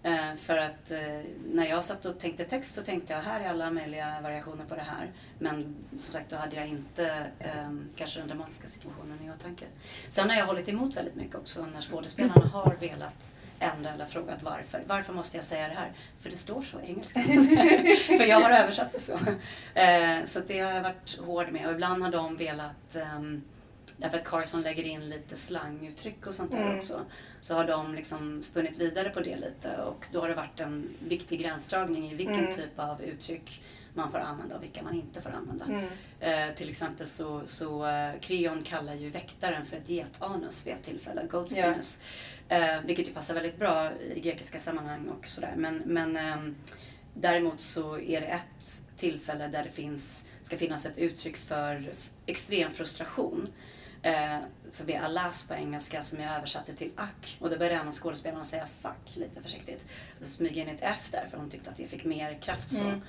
[0.03, 3.49] Eh, för att eh, när jag satt och tänkte text så tänkte jag här är
[3.49, 5.11] alla möjliga variationer på det här.
[5.39, 9.65] Men som sagt då hade jag inte eh, kanske den dramatiska situationen i åtanke.
[10.07, 14.43] Sen har jag hållit emot väldigt mycket också när skådespelarna har velat ändra eller frågat
[14.43, 14.83] varför.
[14.87, 15.93] Varför måste jag säga det här?
[16.19, 17.19] För det står så i engelska.
[18.17, 19.19] för jag har översatt det så.
[19.79, 23.43] Eh, så det har jag varit hård med och ibland har de velat um,
[23.97, 26.77] Därför att Carson lägger in lite slanguttryck och sånt där mm.
[26.77, 27.01] också.
[27.41, 30.89] Så har de liksom spunnit vidare på det lite och då har det varit en
[30.99, 32.53] viktig gränsdragning i vilken mm.
[32.53, 33.61] typ av uttryck
[33.93, 35.65] man får använda och vilka man inte får använda.
[35.65, 35.85] Mm.
[36.19, 40.83] Eh, till exempel så, så eh, Kreon kallar ju väktaren för ett getanus vid ett
[40.83, 42.01] tillfälle, goatsanus.
[42.49, 42.75] Yeah.
[42.75, 45.53] Eh, vilket ju passar väldigt bra i grekiska sammanhang och sådär.
[45.57, 46.53] Men, men eh,
[47.13, 51.93] däremot så är det ett tillfälle där det finns, ska finnas ett uttryck för
[52.25, 53.47] extrem frustration.
[54.01, 57.37] Eh, som är alas på engelska som jag översatte till ack.
[57.39, 59.85] Och då började en av skådespelarna säga fuck lite försiktigt.
[60.21, 62.81] Så smyga in ett F där för hon tyckte att det fick mer kraft så.
[62.81, 63.01] Mm.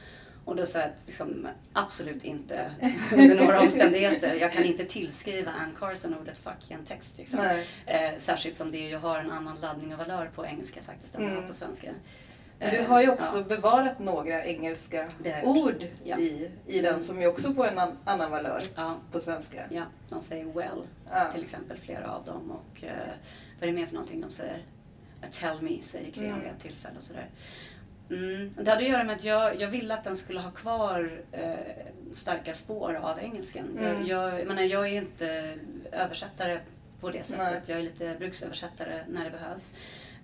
[0.45, 2.71] Och då sa jag att liksom, absolut inte
[3.13, 4.35] under några omständigheter.
[4.35, 7.19] Jag kan inte tillskriva Ann Carson ordet fuck i en text.
[7.19, 7.41] Liksom.
[7.87, 11.29] Eh, särskilt som det ju har en annan laddning och valör på engelska faktiskt än
[11.29, 11.47] mm.
[11.47, 11.91] på svenska.
[12.59, 13.43] Men du har ju också ja.
[13.43, 15.09] bevarat några engelska
[15.43, 16.19] ord ja.
[16.19, 18.97] i, i den som ju också får en an, annan valör ja.
[19.13, 19.63] på svenska.
[19.71, 20.87] Ja, de säger well
[21.33, 22.51] till exempel, flera av dem.
[22.51, 22.91] Och uh,
[23.61, 24.63] vad är det mer för någonting de säger?
[25.31, 26.41] Tell me säger Cleo mm.
[26.41, 27.31] vid ett tillfälle och sådär.
[28.11, 28.51] Mm.
[28.57, 31.55] Det hade att göra med att jag, jag ville att den skulle ha kvar eh,
[32.13, 33.79] starka spår av engelskan.
[33.79, 33.85] Mm.
[33.85, 35.59] Jag, jag, jag, menar, jag är inte
[35.93, 36.61] översättare
[37.01, 37.39] på det sättet.
[37.39, 37.61] Nej.
[37.67, 39.75] Jag är lite bruksöversättare när det behövs.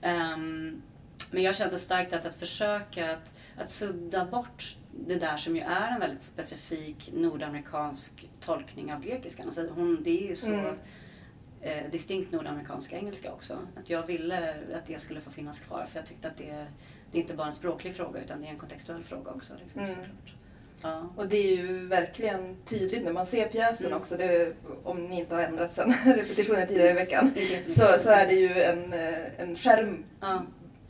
[0.03, 0.83] Ehm,
[1.31, 5.62] men jag kände starkt att, att försöka att, att sudda bort det där som ju
[5.62, 9.47] är en väldigt specifik nordamerikansk tolkning av grekiskan.
[9.47, 10.77] Alltså hon, det är ju så Mm.
[11.61, 13.59] eh, distinkt nordamerikansk engelska också.
[13.77, 16.66] Att jag ville att det skulle få finnas kvar för jag tyckte att det,
[17.12, 19.55] det är inte bara en språklig fråga utan det är en kontextuell fråga också.
[19.62, 19.94] Liksom, Mm.
[20.83, 21.09] Ja.
[21.16, 23.99] Och det är ju verkligen tydligt när man ser pjäsen Mm.
[23.99, 24.16] också.
[24.16, 24.53] Det,
[24.85, 27.33] om ni inte har ändrat sen repetitionen tidigare i veckan.
[27.68, 30.42] Så, så är det ju en, eh, en skärm Ja.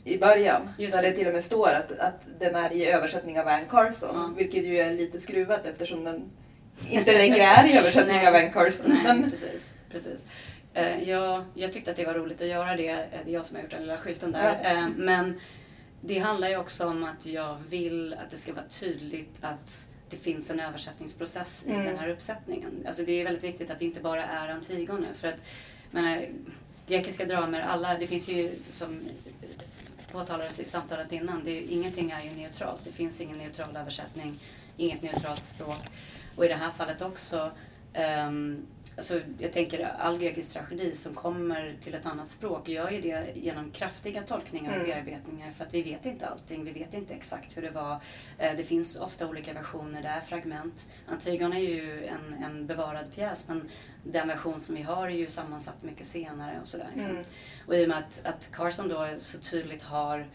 [0.03, 1.09] i början Just där det.
[1.09, 4.09] det till och med står att, att den är i översättning av Anne Carson.
[4.13, 4.33] Ja.
[4.37, 6.23] Vilket ju är lite skruvat eftersom den
[6.89, 8.27] inte längre är i översättning Nej.
[8.27, 8.85] av Anne Carson.
[8.89, 9.77] Nej, Men, precis.
[9.91, 10.25] precis.
[10.73, 12.87] Eh, jag, jag tyckte att det var roligt att göra det.
[12.89, 14.87] Eh, Det är jag som har gjort den lilla skylten där.
[14.97, 15.39] Men
[16.01, 20.17] det handlar ju också om att jag vill att det ska vara tydligt att det
[20.17, 21.85] finns en översättningsprocess i Mm.
[21.85, 22.83] den här uppsättningen.
[22.87, 25.07] Alltså det är väldigt viktigt att det inte bara är Antigone.
[25.15, 25.43] För att,
[25.91, 26.25] menar,
[26.87, 28.99] grekiska dramer, alla, det finns ju som
[30.11, 32.81] påtalades i samtalet innan, det, ingenting är ju neutralt.
[32.83, 34.33] Det finns ingen neutral översättning,
[34.77, 35.79] inget neutralt språk.
[36.35, 37.51] Och i det här fallet också,
[37.93, 38.65] ehm,
[38.97, 43.31] alltså jag tänker all grekisk tragedi som kommer till ett annat språk gör ju det
[43.35, 44.87] genom kraftiga tolkningar och Mm.
[44.89, 47.99] bearbetningar för att vi vet inte allting, vi vet inte exakt hur det var.
[48.37, 50.87] Eh, det finns ofta olika versioner, det är fragment.
[51.07, 53.69] Antigone är ju en, en bevarad pjäs men
[54.03, 56.87] den version som vi har är ju sammansatt mycket senare och sådär.
[56.93, 57.11] liksom.
[57.11, 57.23] Mm.
[57.67, 60.27] Och i och med att, att Carson då så tydligt har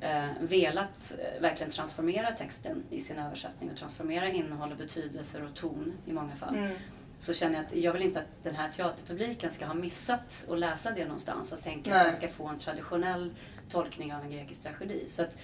[0.00, 5.54] eh, velat eh, verkligen transformera texten i sin översättning och transformera innehåll och betydelser och
[5.54, 6.56] ton i många fall.
[6.56, 6.72] mm,
[7.22, 10.58] Så känner jag att jag vill inte att den här teaterpubliken ska ha missat att
[10.58, 11.98] läsa det någonstans och tänka Nej.
[12.00, 13.34] att man ska få en traditionell
[13.68, 15.04] tolkning av en grekisk tragedi.
[15.06, 15.38] Så att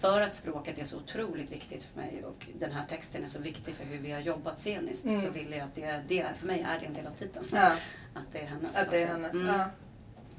[0.00, 3.38] för att språket är så otroligt viktigt för mig och den här texten är så
[3.40, 5.20] viktig för hur vi har jobbat sceniskt Mm.
[5.22, 7.46] så vill jag att det, det är, för mig är det en del av titeln.
[7.52, 7.72] ja,
[8.14, 8.82] Att det är hennes.
[8.82, 9.12] att det är också.
[9.12, 9.34] hennes.
[9.34, 9.46] Mm.
[9.46, 9.64] Ja.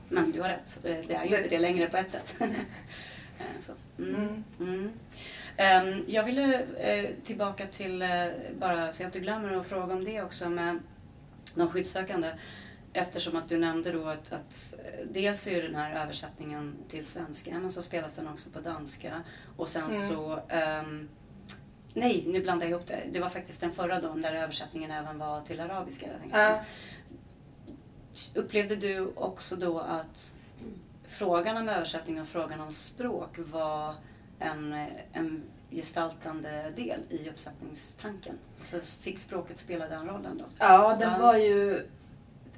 [0.09, 2.35] Men du har rätt, Eh, det är ju Det- inte det längre på ett sätt.
[3.39, 3.71] Eh, så.
[3.99, 4.91] Mm.
[5.59, 8.27] Ehm, jag ville eh, tillbaka till, eh,
[8.59, 10.79] bara så jag inte glömmer att fråga om det också med
[11.55, 12.31] de skyddssökande.
[12.93, 17.05] Eftersom att du nämnde då att, att eh, dels är ju den här översättningen till
[17.05, 19.23] svenska men så spelas den också på danska.
[19.57, 20.09] Och sen Mm.
[20.09, 21.09] så ehm,
[21.93, 22.99] Nej, nu blandar jag ihop det.
[23.11, 26.05] Det var faktiskt den förra dagen där översättningen även var till arabiska.
[26.31, 26.41] Jag.
[26.41, 26.63] Ja.
[28.35, 30.35] Upplevde du också då att
[31.07, 33.95] frågan om översättning och frågan om språk var
[34.39, 38.35] en, en gestaltande del i uppsättningstanken?
[38.61, 40.45] Så fick språket spela den rollen då?
[40.59, 41.85] Ja, den var ju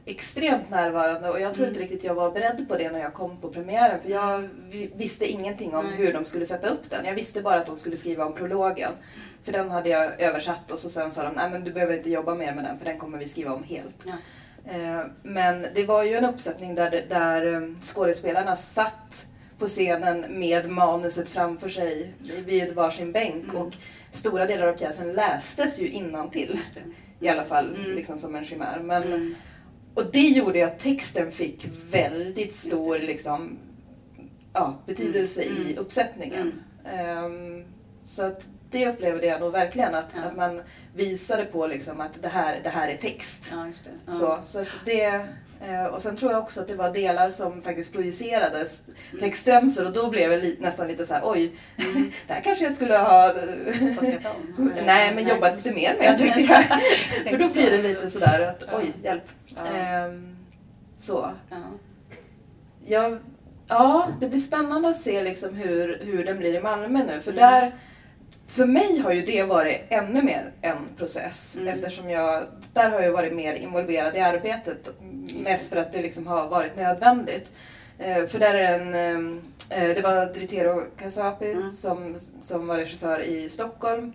[0.05, 1.89] extremt närvarande och jag tror inte Mm.
[1.89, 4.01] riktigt jag var beredd på det när jag kom på premiären.
[4.01, 5.95] För jag vi- visste ingenting om Nej.
[5.95, 7.05] hur de skulle sätta upp den.
[7.05, 8.91] Jag visste bara att de skulle skriva om prologen.
[9.43, 12.09] För den hade jag översatt och så sen sa de nej men du behöver inte
[12.09, 14.05] jobba mer med den för den kommer vi skriva om helt.
[14.05, 14.13] Ja.
[14.71, 19.25] Eh, Men det var ju en uppsättning där, där eh, skådespelarna satt
[19.61, 22.13] på scenen med manuset framför sig
[22.45, 23.55] vid varsin bänk Mm.
[23.55, 23.73] och
[24.11, 26.59] stora delar av pjäsen lästes ju innantill.
[27.19, 27.91] I alla fall Mm.
[27.95, 28.79] liksom som en chimär.
[28.83, 29.35] Men, Mm.
[29.93, 33.57] Och det gjorde att texten fick väldigt stor liksom,
[34.53, 35.57] ja, betydelse Mm.
[35.57, 35.77] i Mm.
[35.77, 36.53] uppsättningen.
[36.93, 37.63] Ehm,
[38.03, 40.21] så att det upplevde jag nog verkligen att, Ja.
[40.21, 40.61] att man
[40.95, 43.47] visade på liksom att det här, det här är text.
[43.51, 43.67] Ja.
[44.05, 44.11] Ja.
[44.13, 45.03] Så, så det,
[45.67, 48.81] eh, och sen tror jag också att det var delar som faktiskt projicerades
[49.19, 52.11] textremsor och då blev jag nästan lite så här: oj, Mm.
[52.27, 53.33] det här kanske jag skulle ha
[53.95, 54.73] Fått veta om?
[54.85, 56.63] Nej, men jobbat lite mer med tyckte jag.
[57.31, 59.23] För då blir det lite sådär att oj, hjälp.
[59.75, 60.37] Ehm,
[60.97, 61.29] så.
[61.49, 61.57] Ja.
[62.85, 63.17] Ja,
[63.67, 67.21] ja, det blir spännande att se liksom hur, hur den blir i Malmö nu.
[67.21, 67.41] För Mm.
[67.51, 67.71] där,
[68.51, 71.55] för mig har ju det varit ännu mer en process.
[71.55, 71.67] Mm.
[71.67, 74.89] Eftersom jag, där har jag varit mer involverad i arbetet.
[75.43, 77.51] Mest för att det liksom har varit nödvändigt.
[77.99, 78.93] Eh, för där är en,
[79.69, 81.71] eh, det var Dritero Kasapi Mm.
[81.71, 84.13] som, som var regissör i Stockholm.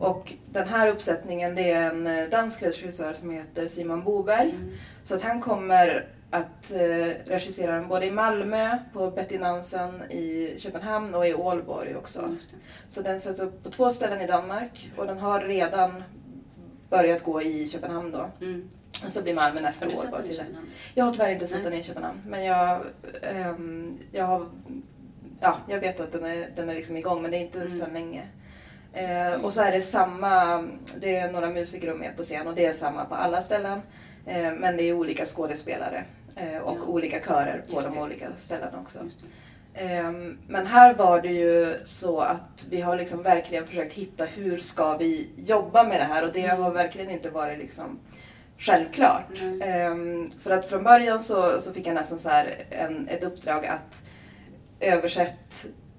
[0.00, 4.50] Och den här uppsättningen det är en eh, dansk regissör som heter Simon Boberg.
[4.50, 4.70] Mm.
[5.02, 6.78] Så att han kommer att eh,
[7.26, 12.36] regissera den både i Malmö, på Betty Nansen i Köpenhamn och i Ålborg också.
[12.88, 16.02] Så den sätts upp på två ställen i Danmark och den har redan
[16.90, 18.30] börjat gå i Köpenhamn då.
[18.40, 18.68] Mm.
[19.04, 20.02] Och så blir Malmö nästa Har du år.
[20.02, 20.34] sett den i.
[20.36, 20.70] Köpenhamn?
[20.94, 21.70] Jag har tyvärr inte sett Nej.
[21.70, 22.80] den i Köpenhamn men jag,
[23.22, 24.46] ehm, jag har
[25.40, 27.78] Ja, jag vet att den är, den är liksom igång men det är inte Mm.
[27.80, 28.22] så länge.
[28.92, 30.64] Eh, och så är det samma,
[30.96, 33.80] det är några musiker med på scen och det är samma på alla ställen.
[34.26, 36.04] Eh, men det är olika skådespelare
[36.36, 36.84] och Ja.
[36.86, 38.44] olika körer på Just de det, olika precis.
[38.44, 38.98] ställena också.
[39.74, 44.58] Ehm, Men här var det ju så att vi har liksom verkligen försökt hitta hur
[44.58, 46.62] ska vi jobba med det här och det Mm.
[46.62, 47.98] har verkligen inte varit liksom
[48.58, 49.40] självklart.
[49.62, 53.66] Ehm, För att från början så, så fick jag nästan så här en, ett uppdrag
[53.66, 54.00] att
[54.80, 55.32] översätta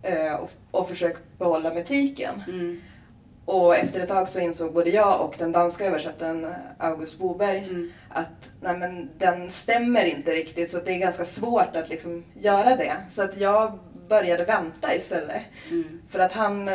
[0.02, 2.44] eh, och, och försök behålla metriken.
[2.48, 2.82] Mm.
[3.46, 7.92] Och efter ett tag så insåg både jag och den danska översättaren August Boberg Mm.
[8.14, 12.76] Att nej men, den stämmer inte riktigt så det är ganska svårt att liksom göra
[12.76, 12.96] det.
[13.10, 15.42] Så att jag började vänta istället.
[15.70, 16.02] Mm.
[16.10, 16.70] För att han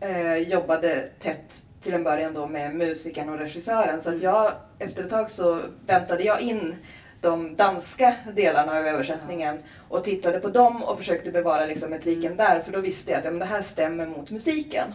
[0.00, 4.00] eh, jobbade tätt till en början då med musikern och regissören.
[4.00, 4.24] Så att Mm.
[4.24, 6.74] jag, efter ett tag så väntade jag in
[7.20, 9.58] de danska delarna av översättningen
[9.88, 12.36] och tittade på dem och försökte bevara liksom metriken Mm.
[12.36, 12.60] där.
[12.60, 14.94] För då visste jag att ja, men det här stämmer mot musiken.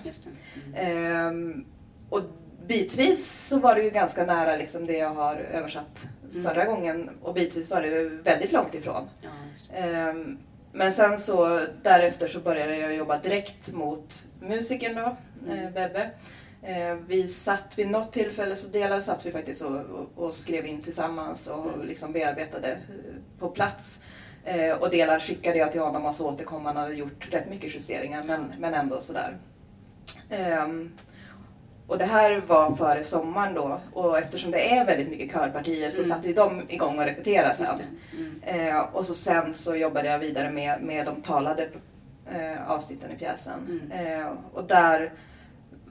[0.65, 0.75] Mm.
[1.27, 1.65] Ehm,
[2.09, 2.21] och
[2.67, 6.43] bitvis så var det ju ganska nära liksom det jag har översatt Mm.
[6.43, 9.09] förra gången och bitvis var det väldigt långt ifrån.
[9.21, 9.29] Ja.
[9.77, 10.37] Ehm,
[10.71, 15.15] men sen så därefter så började jag jobba direkt mot musikern då,
[15.51, 15.59] Mm.
[15.65, 16.09] eh, Bebbe.
[16.63, 20.65] Eh, vi satt vid något tillfälle så delar satt vi faktiskt och, och, och skrev
[20.65, 21.87] in tillsammans och Mm.
[21.87, 22.79] liksom bearbetade eh,
[23.39, 23.99] på plats.
[24.45, 27.75] Eh, och delar skickade jag till honom och så återkom han hade gjort rätt mycket
[27.75, 29.37] justeringar men, men ändå sådär.
[30.29, 30.91] Ehm,
[31.91, 35.97] och det här var före sommaren då och eftersom det är väldigt mycket körpartier så
[36.01, 36.09] Mm.
[36.09, 37.67] satte ju de igång och repeterade sen.
[38.17, 38.67] Mm.
[38.69, 41.69] Eh, och så sen så jobbade jag vidare med, med de talade
[42.31, 43.81] eh, avsnitten i pjäsen.
[43.91, 44.19] Mm.
[44.21, 45.11] Eh, och där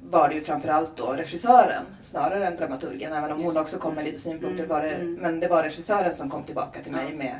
[0.02, 3.12] var det ju framförallt då regissören snarare än dramaturgen.
[3.12, 4.64] Även om Just hon också kom med lite synpunkter.
[4.64, 5.14] Mm, Var det, mm.
[5.14, 7.34] Men det var regissören som kom tillbaka till mig med,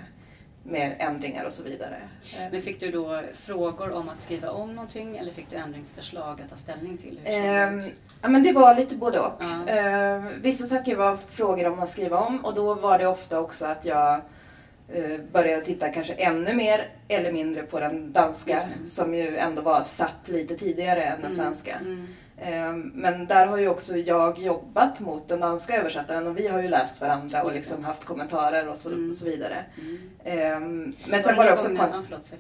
[0.63, 1.97] med ändringar och så vidare.
[2.37, 6.41] Eh, Men fick du då frågor om att skriva om någonting eller fick du ändringsförslag
[6.41, 7.19] att ta ställning till?
[7.19, 7.29] Ut?
[8.23, 9.33] ja, men det var lite både och.
[9.41, 9.69] Ja.
[9.73, 13.67] Eh, vissa saker var frågor om att skriva om och då var det ofta också
[13.67, 14.21] att jag
[14.89, 19.83] eh, började titta kanske ännu mer eller mindre på den danska som ju ändå var
[19.83, 21.75] satt lite tidigare än den Mm, svenska.
[21.77, 22.07] Mm.
[22.43, 26.63] Eh, men där har ju också jag jobbat mot den danska översättaren och vi har
[26.63, 29.11] ju läst varandra och liksom haft kommentarer och så, Mm.
[29.11, 29.65] och så vidare.
[29.79, 30.13] Mm.
[30.25, 30.61] Eh,
[31.11, 31.69] men sen var det också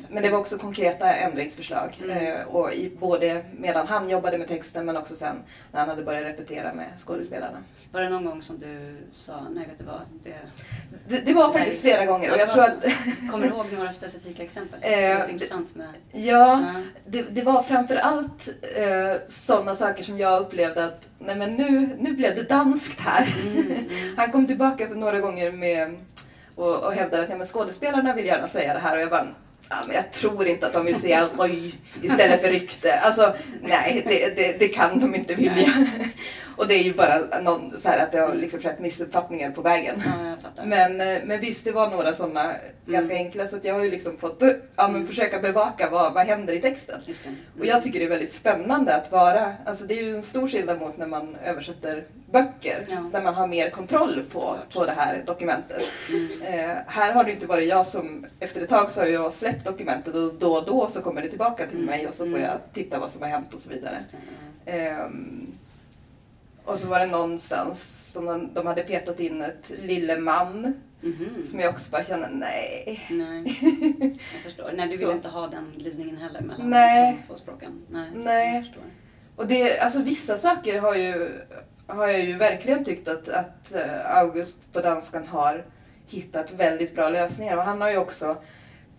[0.09, 2.01] men det var också konkreta ändringsförslag.
[2.05, 2.17] Mm.
[2.27, 5.37] Eh, och i, både medan han jobbade med texten men också sen
[5.73, 7.59] när han hade börjat repetera med skådespelarna.
[7.93, 10.35] Var det någon gång som du sa, nej vet du vad, det...
[11.09, 12.85] Det, det var faktiskt flera gånger och jag tror att
[13.31, 14.60] Kommer du ihåg några specifika exempel?
[14.81, 15.89] Eh, det är så intressant med...
[16.13, 16.75] ja, Ja.
[17.07, 21.97] det, det var framför allt eh, sådana saker som jag upplevde att nej men nu,
[21.99, 23.35] nu blev det danskt här.
[23.47, 23.85] Mm, mm.
[24.17, 25.97] Han kom tillbaka några gånger med
[26.55, 29.27] och, och hävdade att ja, men skådespelarna vill gärna säga det här och jag bara
[29.73, 33.01] Ja, men jag tror inte att de vill säga röj istället för rykte.
[33.01, 35.87] Alltså, nej, det, det, det kan de inte vilja.
[36.61, 39.63] Och det är ju bara någon, så här, att det har liksom skett missuppfattningar på
[39.63, 40.03] vägen.
[40.07, 40.65] Ja.
[40.65, 42.53] Men, eh, men visst, det var några sådana
[42.87, 45.07] ganska enkla så att jag har ju liksom fått eh, ja, men Mm.
[45.07, 47.01] försöka bevaka vad, vad händer i texten.
[47.25, 47.37] Mm.
[47.61, 50.49] Och jag tycker det är väldigt spännande att vara, alltså det är ju en stor
[50.49, 52.97] skillnad mot när man översätter böcker, Ja.
[53.13, 54.73] där man har mer kontroll på, Såklart.
[54.75, 55.89] på det här dokumentet.
[56.11, 56.29] Mm.
[56.71, 59.65] Eh, här har det inte varit jag som, efter ett tag så har jag släppt
[59.65, 61.87] dokumentet och då och då så kommer det tillbaka till Mm.
[61.87, 62.41] mig och så får Mm.
[62.43, 63.99] jag titta vad som har hänt och så vidare.
[64.67, 65.50] Ehm,
[66.65, 71.43] och så var det någonstans som de, de hade petat in ett lille man Mhm.
[71.51, 73.07] som jag också bara kände, nej.
[73.11, 73.59] Nej,
[74.33, 74.71] jag förstår.
[74.75, 75.13] Nej, du vill Så.
[75.13, 77.19] inte ha den glidningen heller mellan Nej.
[77.23, 77.83] de två språken?
[77.91, 78.55] Nej, Nej.
[78.55, 78.83] jag förstår.
[79.37, 81.39] Och det, alltså vissa saker har, ju,
[81.87, 85.65] har jag ju verkligen tyckt att, att eh, August på danskan har
[86.09, 87.57] hittat väldigt bra lösningar.
[87.57, 88.37] Och han har ju också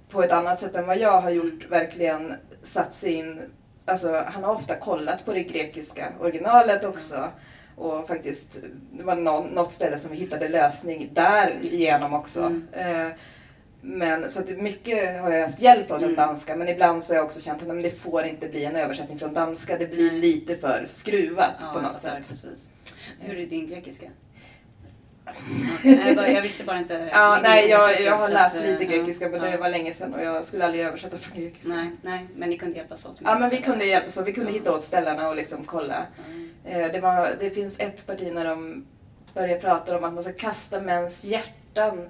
[0.10, 3.41] på ett annat sätt än vad jag har gjort verkligen satt sig in,
[3.86, 7.28] alltså han har ofta kollat på det grekiska originalet också.
[7.82, 8.58] Och faktiskt,
[8.91, 12.39] det var någon, något ställe som vi hittade lösning där igenom också.
[12.39, 13.06] Mm.
[13.06, 13.12] Eh,
[13.82, 16.15] men så att mycket har jag haft hjälp av den Mm.
[16.28, 19.20] danska men ibland så har jag också känt att det får inte bli en översättning
[19.20, 19.78] från danska.
[19.78, 22.28] Det blir lite för skruvat Ja, på något sätt.
[22.30, 22.70] Precis.
[23.20, 24.06] Hur är din grekiska?
[25.84, 27.10] Nej, jag, bara, jag visste bara inte.
[27.12, 30.13] Ja, nej, jag, jag har läst lite eh, grekiska men ja, det var länge sedan
[30.13, 31.67] och jag skulle aldrig översätta från grekiska.
[31.70, 33.17] Nej, nej, men ni kunde hjälpas åt.
[33.24, 34.58] Ja men vi kunde hjälpas åt, vi kunde Ja.
[34.58, 36.06] hitta åt ställena och liksom kolla.
[36.17, 36.24] Ja.
[36.65, 38.86] Eh, Det, var, det finns ett parti när de
[39.34, 42.10] börjar prata om att man ska kasta mäns hjärtan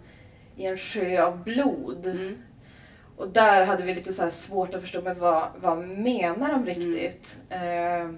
[0.55, 2.05] i en sjö av blod.
[2.05, 2.37] Mm.
[3.17, 7.35] Och där hade vi lite så svårt att förstå, men vad, vad menar de riktigt?
[7.49, 8.09] Eh,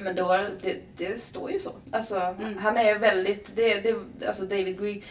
[0.00, 1.70] men då, det, det står ju så.
[1.90, 2.58] Alltså, Mm.
[2.58, 5.04] han är väldigt, det, det, alltså David Grieg,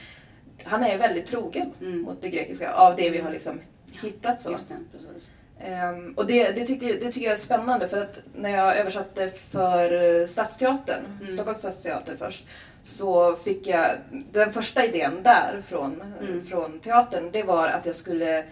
[0.63, 2.01] han är väldigt trogen Mm.
[2.01, 3.59] mot det grekiska av det vi har liksom
[4.01, 4.51] hittat så.
[4.51, 5.31] Just det, precis.
[5.63, 9.29] Ehm, och det, det, tyckte, det tycker jag är spännande för att när jag översatte
[9.51, 11.33] för eh, Stadsteatern, Mm.
[11.33, 12.45] Stockholms stadsteater först,
[12.83, 13.85] så fick jag,
[14.31, 16.45] den första idén där från, Mm.
[16.45, 18.43] från teatern, det var att jag skulle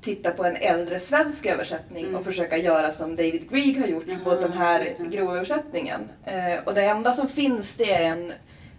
[0.00, 2.16] titta på en äldre svensk översättning Mm.
[2.16, 6.00] och försöka göra som David Grieg har gjort Jaha, mot den här grovöversättningen.
[6.24, 8.32] Eh, och det enda som finns det är en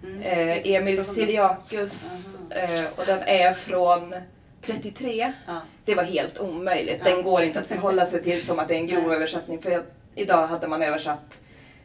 [0.04, 0.22] Mm.
[0.22, 4.16] eh, Emil Siriakus eh, och den är från
[4.62, 5.34] 33.
[5.48, 5.62] Ja.
[5.86, 7.04] Det var helt omöjligt.
[7.04, 9.62] Den går inte att förhålla sig till som att det är en grov översättning.
[9.62, 9.84] För jag,
[10.15, 11.41] idag hade man översatt,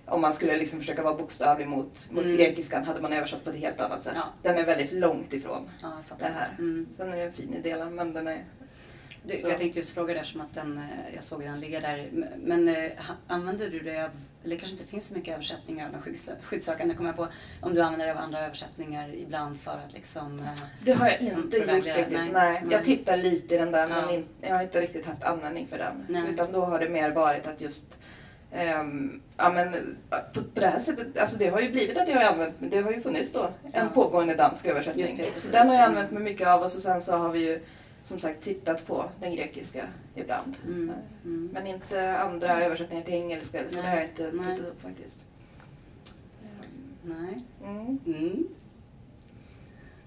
[0.07, 2.37] om man skulle liksom försöka vara bokstavlig mot, mot Mm.
[2.37, 4.13] grekiskan, hade man översatt på ett helt annat sätt.
[4.17, 4.25] Ja.
[4.43, 6.49] Den är väldigt långt ifrån Ja, det här.
[6.59, 6.87] Mm.
[6.97, 8.45] Sen är det en fin i delen, men den är...
[9.43, 9.49] Så.
[9.49, 12.09] jag tänkte just fråga där som att den, eh, jag såg den ligga där.
[12.37, 14.11] Men ha- använder du det av,
[14.45, 17.29] eller kanske inte finns så mycket översättningar av de skydds, skyddssökande kommer jag på,
[17.61, 20.39] om du använder av andra översättningar ibland för att liksom...
[20.41, 20.47] eh,
[20.83, 22.13] Det har jag Som inte gjort riktigt.
[22.13, 22.31] nej.
[22.33, 22.63] Nej.
[22.71, 24.13] Jag tittar lite i den där, men Ja.
[24.13, 26.07] in, jag har inte riktigt haft användning för den.
[26.09, 26.23] Nej.
[26.33, 27.85] Utan då har det mer varit att just
[28.53, 29.97] ehm, ja, men,
[30.35, 32.81] på, på det här sättet, alltså det har ju blivit att jag har använt, det
[32.81, 33.89] har ju funnits då en Ja.
[33.95, 35.07] pågående dansk översättning.
[35.35, 37.39] Det, så den har jag använt mig mycket av och så sen så har vi
[37.47, 37.61] ju
[38.05, 40.57] som sagt tittat på den grekiska ibland.
[40.65, 40.93] Mm.
[41.25, 41.51] Mm.
[41.53, 44.09] Men inte andra översättningar till engelska eller så, det har jag Nej.
[44.09, 44.57] inte Nej.
[44.57, 45.25] tittat upp faktiskt.
[47.05, 47.41] Nej.
[47.65, 47.99] Mm.
[48.07, 48.49] Mm.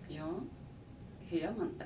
[0.08, 0.34] Ja,
[1.28, 1.82] hur gör man?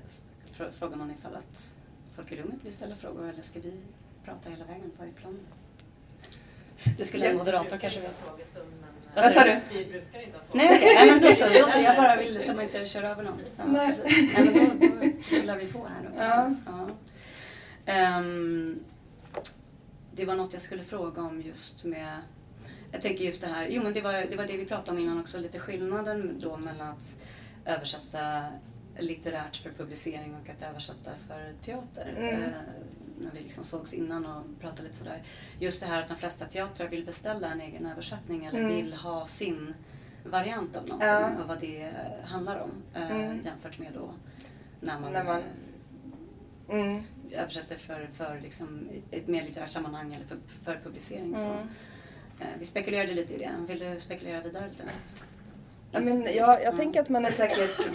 [0.58, 1.76] Frå- Frågar man ifall att
[2.16, 3.74] folk i rummet vill ställa frågor eller ska vi
[4.26, 5.40] prata hela vägen på plan?
[6.98, 8.14] Det skulle en moderator kanske veta.
[9.16, 9.60] Vad sa du?
[9.72, 10.54] Vi brukar inte ha folk.
[10.54, 10.96] Nej, okej.
[10.96, 11.46] Nej, men då så.
[11.62, 11.80] Då så.
[11.80, 13.42] Jag bara ville så man inte kör över någon.
[13.58, 13.92] Ja, Nej.
[14.06, 16.22] Nej, men då, då rullar vi på här då.
[16.22, 16.44] Ja.
[16.44, 16.62] Precis.
[16.66, 16.90] Ja.
[17.86, 18.80] Ehm,
[20.12, 22.22] det var något jag skulle fråga om just med
[22.92, 25.00] jag tänker just det här, jo men det var, det var det vi pratade om
[25.00, 27.16] innan också, lite skillnaden då mellan att
[27.66, 28.46] översätta
[29.00, 32.14] litterärt för publicering och att översätta för teater.
[32.18, 32.52] Mm.
[33.20, 35.24] När vi liksom sågs innan och pratade lite sådär.
[35.60, 38.76] Just det här att de flesta teatrar vill beställa en egen översättning eller Mm.
[38.76, 39.74] vill ha sin
[40.26, 41.30] variant av någonting Ja.
[41.42, 41.92] och vad det
[42.26, 43.42] handlar om eh, Mm.
[43.46, 44.12] jämfört med då
[44.82, 45.44] när man, När man-
[46.70, 46.94] Mm.
[46.94, 51.36] eh, översätter för, för liksom ett mer litterärt sammanhang eller för, för publicering.
[51.36, 51.42] Så.
[51.42, 51.58] Mm.
[52.40, 53.52] Eh, Vi spekulerade lite i det.
[53.68, 54.84] Vill du spekulera vidare lite?
[55.92, 56.78] Ja, men jag, jag Mm.
[56.78, 57.88] tänker att man är säkert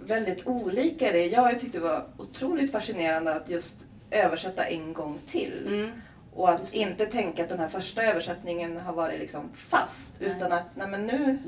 [0.00, 1.26] väldigt olika i det.
[1.26, 5.64] Jag har tyckt det var otroligt fascinerande att just översätta en gång till.
[5.66, 5.90] Mm.
[6.34, 10.10] Och att inte tänka att den här första översättningen har varit liksom fast.
[10.18, 10.30] Nej.
[10.36, 11.38] Utan att nej, men nu,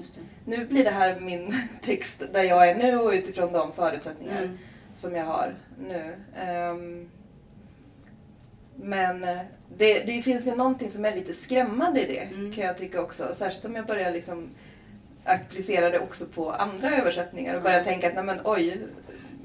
[0.45, 4.59] nu blir det här min text där jag är nu och utifrån de förutsättningar Mm.
[4.97, 5.55] som jag har
[5.89, 6.15] nu.
[6.37, 7.11] Ehm,
[8.77, 9.39] men eh,
[9.77, 12.53] det, det finns ju någonting som är lite skrämmande i det Mm.
[12.53, 13.35] kan jag tycka också.
[13.35, 14.49] Särskilt om jag börjar liksom
[15.25, 17.85] applicera det också på andra översättningar och börja Ja.
[17.85, 18.79] tänka att nej men oj,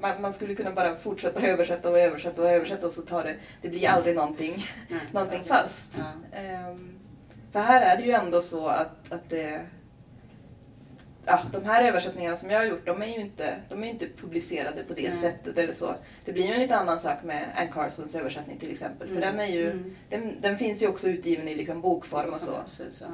[0.03, 3.35] man, man skulle kunna bara fortsätta översätta och översätta och översätta och så tar det,
[3.61, 4.99] det blir aldrig någonting, Nej.
[5.11, 5.97] någonting fast.
[6.31, 6.37] Ja.
[6.37, 6.99] Ehm,
[7.51, 9.61] för här är det ju ändå så att, att det
[11.25, 14.07] Ja, de här översättningarna som jag har gjort, de är ju inte, de är inte
[14.21, 15.17] publicerade på det Nej.
[15.21, 15.95] sättet eller så.
[16.25, 19.07] Det blir ju en lite annan sak med Anne Carsons översättning till exempel.
[19.07, 19.95] För den är ju, Mm.
[20.09, 22.61] den, den finns ju också utgiven i liksom bokform och så.
[22.63, 23.07] Precis, ja.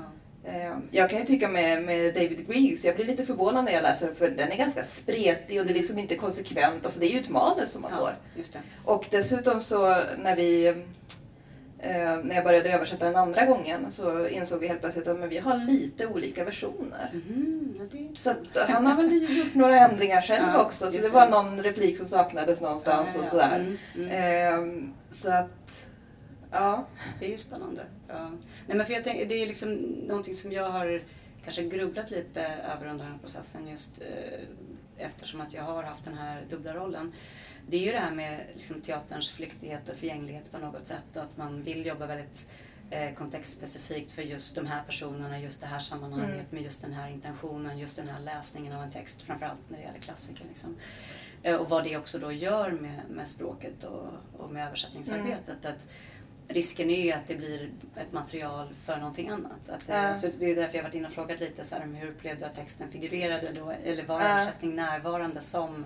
[0.45, 3.83] Ehm, Jag kan ju tycka med, med David Griggs, jag blir lite förvånad när jag
[3.83, 6.85] läser den för den är ganska spretig och det är liksom inte konsekvent.
[6.85, 8.09] Alltså det är ju ett manus som man får.
[8.35, 8.59] ja, det.
[8.85, 10.67] Och dessutom så när vi
[11.79, 15.29] eh, när jag började översätta den andra gången så insåg vi helt plötsligt att men
[15.29, 17.09] vi har lite olika versioner.
[17.13, 18.33] Är Så
[18.67, 20.91] han har väl gjort några ändringar själv Ja, också.
[20.91, 23.55] Så det var någon replik som saknades någonstans Ja, och sådär.
[23.59, 24.09] Mm, mm.
[24.11, 25.85] Ehm, så att,
[26.51, 26.87] ja.
[27.19, 27.85] Det är ju spännande.
[28.07, 28.29] Ja.
[28.67, 29.73] Nej, men för jag tänker, det är liksom
[30.07, 31.03] någonting som jag har
[31.43, 34.39] kanske grubblat lite över under den här processen just eh,
[34.97, 37.13] eftersom att jag har haft den här dubbla rollen.
[37.67, 41.21] Det är ju det här med liksom, teaterns flyktighet och förgänglighet på något sätt och
[41.23, 42.51] att man vill jobba väldigt
[42.89, 46.45] eh, kontextspecifikt för just de här personerna, just det här sammanhanget Mm.
[46.49, 49.83] med just den här intentionen, just den här läsningen av en text, framförallt när det
[49.83, 50.45] gäller klassiker.
[50.49, 50.75] Liksom.
[51.43, 54.07] Eh, och vad det också då gör med, med språket och,
[54.37, 55.65] och med översättningsarbetet.
[55.65, 55.87] Att
[56.49, 59.69] risken är ju att det blir ett material för någonting annat.
[59.69, 60.13] Att, Ja.
[60.13, 62.39] Så det är därför jag varit inne och frågat lite så här, om hur upplevde
[62.39, 63.71] du att texten figurerade då?
[63.71, 64.27] Eller var Ja.
[64.27, 65.85] översättning närvarande som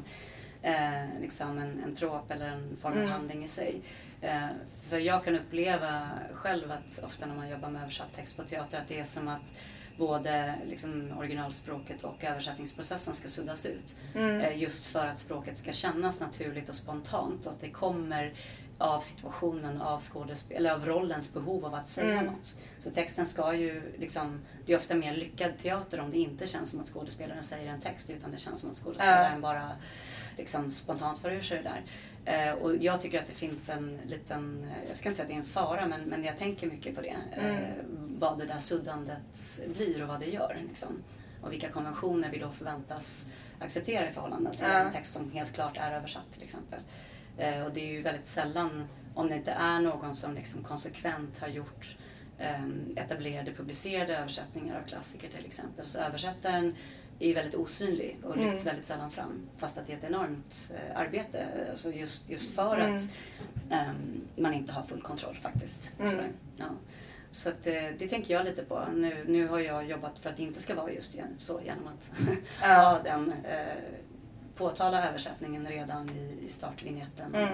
[0.62, 3.12] eh, liksom en, en trop eller en form av Mm.
[3.12, 3.82] handling i sig?
[4.22, 4.46] Eh,
[4.90, 8.78] för jag kan uppleva själv att ofta när man jobbar med översatt text på teater
[8.78, 9.54] att det är som att
[9.98, 13.96] både liksom, originalspråket och översättningsprocessen ska suddas ut.
[14.16, 14.42] Mm.
[14.42, 18.34] Eh, Just för att språket ska kännas naturligt och spontant och att det kommer
[18.84, 22.26] av situationen, av, skådesp- eller av rollens behov av att säga Mm.
[22.26, 22.56] något.
[22.80, 26.72] Så texten ska ju liksom, det är ofta mer lyckad teater om det inte känns
[26.72, 29.70] som att skådespelaren säger en text utan det känns som att skådespelaren bara
[30.38, 31.84] liksom spontant för ur sig det där.
[32.26, 35.30] Eh, och jag tycker att det finns en liten, eh, jag ska inte säga att
[35.30, 37.16] det är en fara, men, men jag tänker mycket på det.
[37.32, 38.20] Eh, Mm.
[38.20, 40.58] vad det där suddandet blir och vad det gör.
[40.68, 41.04] Liksom.
[41.42, 43.26] Och vilka konventioner vi då förväntas
[43.60, 44.68] acceptera i förhållande till Ja.
[44.74, 46.80] en text som helt klart är översatt till exempel.
[47.38, 51.40] Eh, och det är ju väldigt sällan, om det inte är någon som liksom konsekvent
[51.40, 51.98] har gjort
[52.38, 56.76] eh, etablerade publicerade översättningar av klassiker till exempel, så översättaren
[57.20, 58.66] är ju väldigt osynlig och lyfts mm.
[58.66, 59.50] väldigt sällan fram.
[59.58, 62.96] Fast att det är ett enormt eh, arbete, alltså just, just för mm.
[62.96, 63.02] att
[63.72, 65.92] um, man inte har full kontroll faktiskt.
[66.00, 66.26] Mm.
[66.58, 66.66] Ja.
[67.32, 68.84] Så att, det, eh, det tänker jag lite på.
[68.94, 72.12] Nu, nu har jag jobbat för att det inte ska vara just så genom att
[72.62, 73.78] ha den, eh,
[74.56, 77.36] påtala översättningen redan i, i startvinjetten.
[77.36, 77.50] Mm.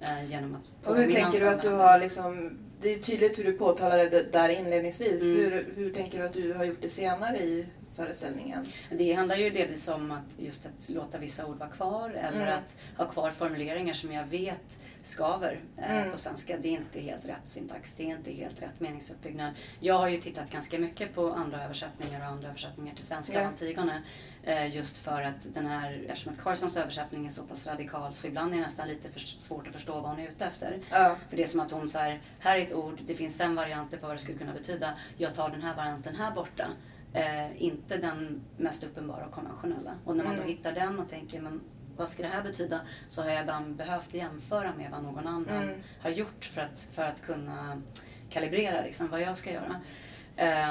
[0.00, 3.38] Och, eh, genom att och hur tänker du att du har liksom, det är tydligt
[3.38, 5.22] hur du påtalade det där inledningsvis.
[5.22, 5.36] Mm.
[5.36, 7.66] Hur, hur tänker du att du har gjort det senare i
[8.02, 8.66] föreställningen?
[8.90, 12.58] Det handlar ju delvis om att just att låta vissa ord vara kvar eller mm.
[12.58, 16.10] att ha kvar formuleringar som jag vet skaver eh, mm.
[16.10, 16.56] på svenska.
[16.58, 19.52] Det är inte helt rätt syntax, det är inte helt rätt meningsuppbyggnad.
[19.80, 23.48] Jag har ju tittat ganska mycket på andra översättningar och andra översättningar till svenska yeah.
[23.48, 24.02] Antigone.
[24.44, 28.26] Eh, just för att den här, eftersom att Carsons översättning är så pass radikal så
[28.26, 30.74] ibland är det nästan lite för svårt att förstå vad hon är ute efter.
[30.74, 31.16] Uh.
[31.28, 33.96] För det är som att hon säger, här är ett ord, det finns fem varianter
[33.96, 34.94] på vad det skulle kunna betyda.
[35.16, 36.68] Jag tar den här varianten här borta.
[37.14, 39.94] Eh, inte den mest uppenbara och konventionella.
[40.04, 40.44] Och när man mm.
[40.44, 41.60] då hittar den och tänker, men
[41.96, 42.80] vad ska det här betyda?
[43.08, 45.80] Så har jag ibland behövt jämföra med vad någon annan mm.
[46.00, 47.82] har gjort för att, för att kunna
[48.30, 49.80] kalibrera liksom, vad jag ska göra.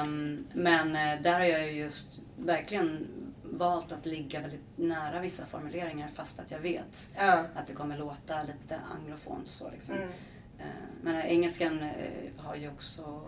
[0.02, 3.08] Um, men uh, där har jag just verkligen
[3.42, 7.44] valt att ligga väldigt nära vissa formuleringar fast att jag vet ja.
[7.54, 9.48] att det kommer låta lite anglofont.
[9.48, 9.94] Så, liksom.
[9.94, 10.08] Mm.
[10.08, 10.66] Uh,
[11.02, 11.90] men uh, engelskan
[12.36, 13.22] har ju också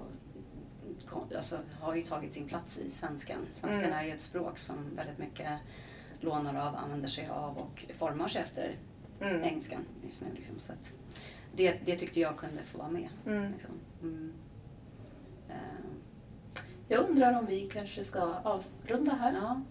[1.37, 3.47] alltså, har ju tagit sin plats i svenskan.
[3.53, 3.99] Svenskan mm.
[3.99, 5.61] är ju ett språk som väldigt mycket
[6.21, 8.77] lånar av, använder sig av och formar sig efter
[9.21, 9.43] mm.
[9.43, 10.27] engelskan just nu.
[10.35, 10.59] Liksom.
[10.59, 10.73] Så
[11.57, 13.09] det, det tyckte jag kunde få vara med.
[13.27, 13.53] Mm.
[13.53, 13.71] Liksom.
[14.03, 14.33] Mm.
[15.49, 15.55] Uh.
[16.89, 19.35] Jag undrar om vi kanske ska avrunda här.
[19.35, 19.63] Ja.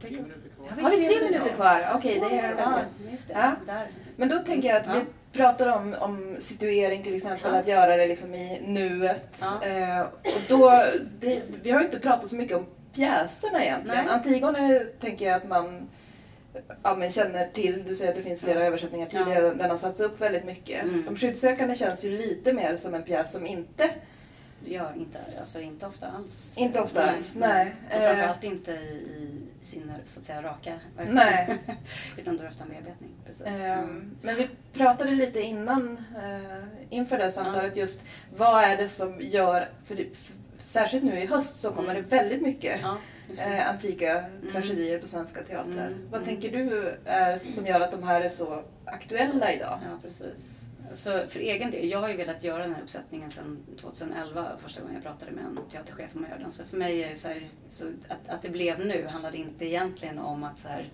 [0.00, 0.82] Tre minuter kvar.
[0.82, 1.90] Har vi tre minuter kvar?
[1.94, 2.54] Okej, okay, det är...
[2.58, 2.80] Ja,
[3.10, 3.34] just det.
[3.34, 3.52] Ja.
[3.66, 3.88] Där.
[4.16, 4.92] Men då tänker jag att ja.
[4.92, 7.58] vi pratar om, om situering till exempel, ja.
[7.58, 9.42] att göra det liksom i nuet.
[9.42, 10.82] Eh, och då,
[11.20, 14.04] det, vi har ju inte pratat så mycket om pjäserna egentligen.
[14.04, 14.14] Nej.
[14.14, 15.88] Antigone tänker jag att man
[16.82, 17.84] ja, men känner till.
[17.84, 19.46] Du säger att det finns flera översättningar tidigare.
[19.46, 19.54] Ja.
[19.54, 20.84] Den har satts upp väldigt mycket.
[20.84, 21.04] Mm.
[21.06, 23.90] De skyddssökande känns ju lite mer som en pjäs som inte
[24.64, 26.54] Ja, inte, alltså inte ofta alls.
[26.58, 27.74] Inte ofta alls, nej.
[27.86, 28.50] Och framförallt eh.
[28.50, 29.35] inte i,
[29.66, 31.14] sin så att säga raka version.
[31.14, 31.58] Nej.
[32.18, 33.10] Utan då är det ofta en bearbetning.
[33.26, 33.46] Precis.
[33.46, 34.16] Mm.
[34.22, 38.00] Men vi pratade lite innan, uh, inför det samtalet, just
[38.36, 42.02] vad är det som gör, för, det, för särskilt nu i höst så kommer mm.
[42.02, 42.98] det väldigt mycket ja,
[43.44, 44.52] eh, antika mm.
[44.52, 45.86] tragedier på svenska teatrar.
[45.86, 46.08] Mm.
[46.10, 46.24] Vad mm.
[46.24, 49.80] tänker du är som gör att de här är så aktuella idag?
[49.82, 50.65] Ja, precis.
[50.92, 54.80] Så för egen del, jag har ju velat göra den här uppsättningen sedan 2011, första
[54.80, 56.50] gången jag pratade med en teaterchef om att göra den.
[56.50, 60.18] Så för mig är så, här, så att, att det blev nu handlade inte egentligen
[60.18, 60.90] om att så här,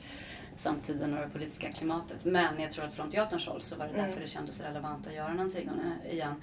[0.56, 2.24] samtiden och det politiska klimatet.
[2.24, 4.20] Men jag tror att från teaterns håll så var det därför mm.
[4.20, 6.34] det kändes relevant att göra Antigone igen.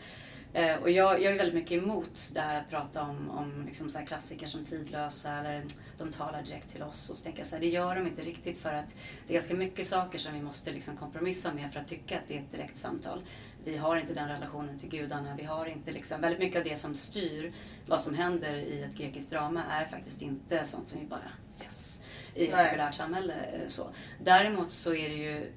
[0.53, 3.89] Eh, och jag, jag är väldigt mycket emot det här att prata om, om liksom
[3.89, 5.63] så klassiker som tidlösa eller
[5.97, 7.09] de talar direkt till oss.
[7.09, 8.95] Och så tänker jag så här, det gör de inte riktigt för att
[9.27, 12.27] det är ganska mycket saker som vi måste liksom kompromissa med för att tycka att
[12.27, 13.21] det är ett direkt samtal.
[13.63, 15.35] Vi har inte den relationen till gudarna.
[15.37, 17.53] Vi har inte liksom, väldigt mycket av det som styr
[17.87, 21.31] vad som händer i ett grekiskt drama är faktiskt inte sånt som vi bara
[21.63, 21.88] yes,
[22.36, 23.34] i ett sekulärt samhälle.
[23.34, 23.89] Eh, så.
[24.23, 25.51] Däremot så är det ju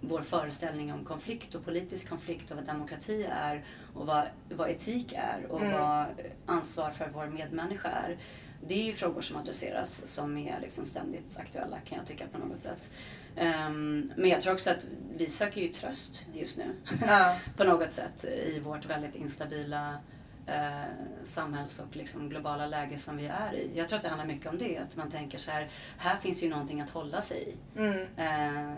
[0.00, 3.64] vår föreställning om konflikt och politisk konflikt och vad demokrati är
[3.94, 5.80] och vad, vad etik är och mm.
[5.80, 6.06] vad
[6.46, 8.18] ansvar för vår medmänniska är.
[8.66, 12.38] Det är ju frågor som adresseras som är liksom ständigt aktuella kan jag tycka på
[12.38, 12.90] något sätt.
[13.36, 14.84] Um, men jag tror också att
[15.16, 16.64] vi söker ju tröst just nu.
[17.06, 17.36] Ja.
[17.56, 19.98] på något sätt i vårt väldigt instabila
[20.46, 20.84] eh,
[21.22, 23.70] samhälls och liksom globala läge som vi är i.
[23.74, 24.78] Jag tror att det handlar mycket om det.
[24.78, 27.78] Att man tänker så här, här finns ju någonting att hålla sig i.
[27.78, 28.06] Mm.
[28.16, 28.74] Eh,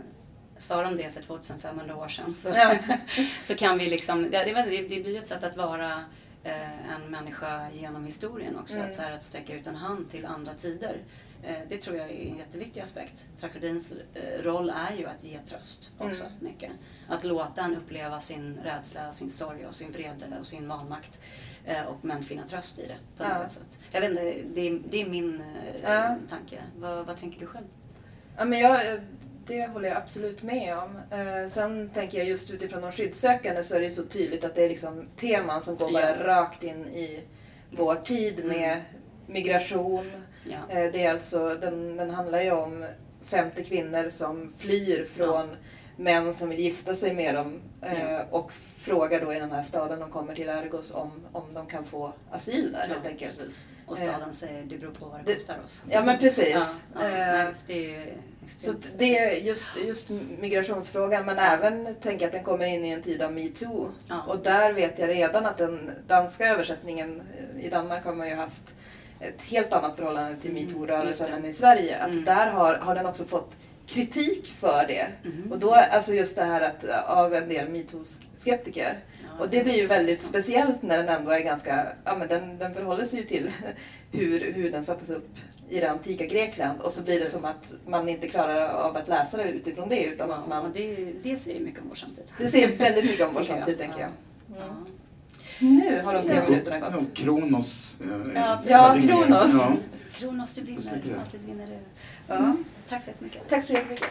[0.58, 2.74] svara om det för 2500 år sedan så, ja.
[3.42, 6.04] så kan vi liksom, det, det, det blir ett sätt att vara
[6.44, 8.76] eh, en människa genom historien också.
[8.76, 8.88] Mm.
[8.88, 11.00] Att, så här, att sträcka ut en hand till andra tider.
[11.42, 13.26] Eh, det tror jag är en jätteviktig aspekt.
[13.40, 16.36] Tragedins eh, roll är ju att ge tröst också mm.
[16.40, 16.72] mycket.
[17.08, 21.18] Att låta en uppleva sin rädsla, sin sorg och sin vrede och sin vanmakt.
[21.66, 23.42] Eh, och men finna tröst i det på ja.
[23.42, 23.78] något sätt.
[23.90, 24.22] Jag vet inte,
[24.54, 25.42] det är, det är min
[25.82, 26.16] ja.
[26.28, 26.58] tanke.
[26.78, 27.66] Vad, vad tänker du själv?
[28.36, 29.00] Ja, men jag,
[29.46, 31.00] det håller jag absolut med om.
[31.48, 34.68] sen tänker jag just utifrån de skyddssökande så är det så tydligt att det är
[34.68, 36.26] liksom teman som går bara ja.
[36.26, 37.24] rakt in i
[37.70, 38.82] vår tid med mm.
[39.26, 40.10] migration,
[40.50, 40.76] Ja.
[40.76, 42.86] Eh, det är alltså, den, den handlar ju om
[43.22, 45.56] 50 kvinnor som flyr från ja.
[45.96, 48.24] Män som vill gifta sig med dem eh, Ja.
[48.30, 51.84] och frågar då i den här staden de kommer till Argos om, om de kan
[51.84, 53.38] få asyl där helt enkelt.
[53.38, 53.64] precis.
[53.86, 55.82] Och staden säger det beror på vad det kostar oss.
[55.90, 56.48] Ja men precis.
[56.54, 58.16] Ja, ja, Eh, det är
[58.58, 62.88] Så det är just, just migrationsfrågan men även tänker jag att den kommer in i
[62.90, 63.90] en tid av metoo.
[64.08, 67.22] Ja, och där vet jag redan att den danska översättningen,
[67.56, 68.74] eh, i Danmark har man ju haft
[69.20, 71.36] ett helt annat förhållande till Mm, metoo-rörelsen det.
[71.36, 71.96] än i Sverige.
[71.98, 72.24] Att Mm.
[72.24, 73.52] där har, har den också fått
[73.86, 75.06] kritik för det.
[75.24, 75.52] Mhm.
[75.52, 78.98] Och då, alltså just det här att, av en del metoo-skeptiker.
[79.22, 80.28] Ja, Och det blir ju väldigt så.
[80.28, 83.50] speciellt när den ändå är ganska, ja men den, den förhåller sig ju till
[84.12, 85.28] hur, hur den sattes upp
[85.68, 89.08] i det antika Grekland och så blir det som att man inte klarar av att
[89.08, 92.24] läsa det utifrån det utan Ja, man, det, det säger mycket om vår samtid.
[92.38, 93.58] det ser väldigt mycket om vår Tycker jag.
[93.64, 94.10] samtid tänker jag.
[94.56, 94.76] Ja.
[95.58, 96.48] Nu har de tre Ja.
[96.50, 97.14] minuterna Ja, gått.
[97.14, 97.96] Kronos.
[98.00, 98.96] eh, Ja, Ja.
[99.00, 99.52] Kronos.
[99.54, 99.72] Ja.
[100.14, 101.18] Kronos, du vinner.
[101.20, 101.76] Alltid vinner du.
[102.28, 102.56] Ja,
[102.88, 103.48] tack så jättemycket.
[103.48, 104.10] Tack så jättemycket.